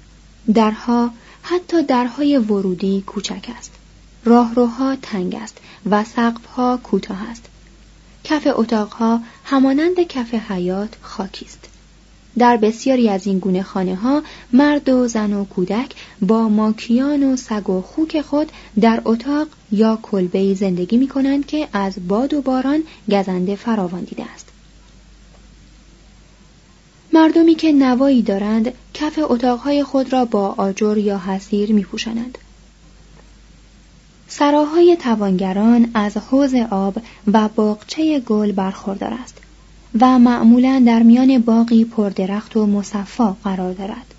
درها 0.53 1.11
حتی 1.41 1.83
درهای 1.83 2.37
ورودی 2.37 3.03
کوچک 3.07 3.49
است. 3.57 3.71
راهروها 4.25 4.95
تنگ 4.95 5.35
است 5.35 5.57
و 5.89 6.03
سقفها 6.03 6.77
کوتاه 6.83 7.29
است. 7.29 7.45
کف 8.23 8.47
اتاقها 8.55 9.21
همانند 9.43 9.99
کف 9.99 10.33
حیات 10.33 10.97
خاکی 11.01 11.45
است 11.45 11.69
در 12.37 12.57
بسیاری 12.57 13.09
از 13.09 13.27
این 13.27 13.39
گونه 13.39 13.63
خانه 13.63 13.95
ها 13.95 14.23
مرد 14.53 14.89
و 14.89 15.07
زن 15.07 15.33
و 15.33 15.45
کودک 15.45 15.95
با 16.21 16.49
ماکیان 16.49 17.23
و 17.23 17.35
سگ 17.35 17.69
و 17.69 17.81
خوک 17.81 18.21
خود 18.21 18.51
در 18.81 19.01
اتاق 19.05 19.47
یا 19.71 19.99
کلبه 20.01 20.53
زندگی 20.53 20.97
می 20.97 21.07
کنند 21.07 21.45
که 21.45 21.67
از 21.73 22.07
باد 22.07 22.33
و 22.33 22.41
باران 22.41 22.83
گزنده 23.11 23.55
فراوان 23.55 24.03
دیده 24.03 24.23
است. 24.33 24.48
مردمی 27.13 27.55
که 27.55 27.71
نوایی 27.71 28.21
دارند 28.21 28.73
کف 28.93 29.19
اتاقهای 29.21 29.83
خود 29.83 30.13
را 30.13 30.25
با 30.25 30.55
آجر 30.57 30.97
یا 30.97 31.17
حسیر 31.17 31.73
می 31.73 31.83
پوشنند. 31.83 32.37
سراهای 34.27 34.97
توانگران 34.99 35.91
از 35.93 36.17
حوز 36.17 36.53
آب 36.71 36.97
و 37.33 37.49
باغچه 37.55 38.19
گل 38.19 38.51
برخوردار 38.51 39.13
است 39.23 39.37
و 39.99 40.19
معمولا 40.19 40.83
در 40.85 41.03
میان 41.03 41.39
باقی 41.39 41.85
پردرخت 41.85 42.57
و 42.57 42.65
مصفا 42.65 43.37
قرار 43.43 43.73
دارد. 43.73 44.13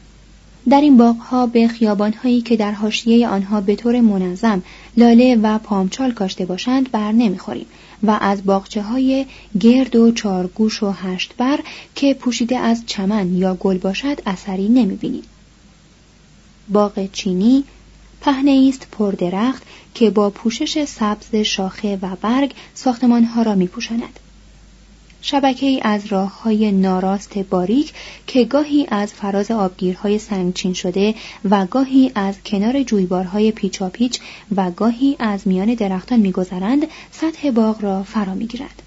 در 0.68 0.80
این 0.80 0.96
باغها 0.96 1.46
به 1.46 1.68
خیابانهایی 1.68 2.40
که 2.40 2.56
در 2.56 2.72
حاشیه 2.72 3.28
آنها 3.28 3.60
به 3.60 3.76
طور 3.76 4.00
منظم 4.00 4.62
لاله 4.96 5.36
و 5.42 5.58
پامچال 5.58 6.12
کاشته 6.12 6.46
باشند 6.46 6.90
بر 6.90 7.12
نمی‌خوریم 7.12 7.66
و 8.02 8.18
از 8.20 8.44
باغچه 8.44 8.82
های 8.82 9.26
گرد 9.60 9.96
و 9.96 10.12
چارگوش 10.12 10.82
و 10.82 10.90
هشت 10.90 11.34
بر 11.38 11.60
که 11.94 12.14
پوشیده 12.14 12.58
از 12.58 12.82
چمن 12.86 13.36
یا 13.36 13.54
گل 13.54 13.78
باشد 13.78 14.22
اثری 14.26 14.68
نمی‌بینیم. 14.68 15.22
باغ 16.68 17.12
چینی 17.12 17.64
پهنه 18.20 18.66
است 18.68 18.86
پردرخت 18.92 19.62
که 19.94 20.10
با 20.10 20.30
پوشش 20.30 20.84
سبز 20.84 21.34
شاخه 21.34 21.98
و 22.02 22.16
برگ 22.20 22.54
ساختمانها 22.74 23.42
را 23.42 23.54
میپوشاند. 23.54 24.20
شبکه 25.22 25.80
از 25.82 26.06
راه 26.06 26.42
های 26.42 26.72
ناراست 26.72 27.38
باریک 27.38 27.92
که 28.26 28.44
گاهی 28.44 28.86
از 28.90 29.12
فراز 29.12 29.50
آبگیرهای 29.50 30.18
سنگچین 30.18 30.74
شده 30.74 31.14
و 31.50 31.66
گاهی 31.66 32.12
از 32.14 32.34
کنار 32.46 32.82
جویبارهای 32.82 33.52
پیچاپیچ 33.52 34.20
و 34.56 34.70
گاهی 34.70 35.16
از 35.18 35.48
میان 35.48 35.74
درختان 35.74 36.20
میگذرند 36.20 36.86
سطح 37.10 37.50
باغ 37.50 37.82
را 37.82 38.02
فرا 38.02 38.34
می‌گیرد. 38.34 38.82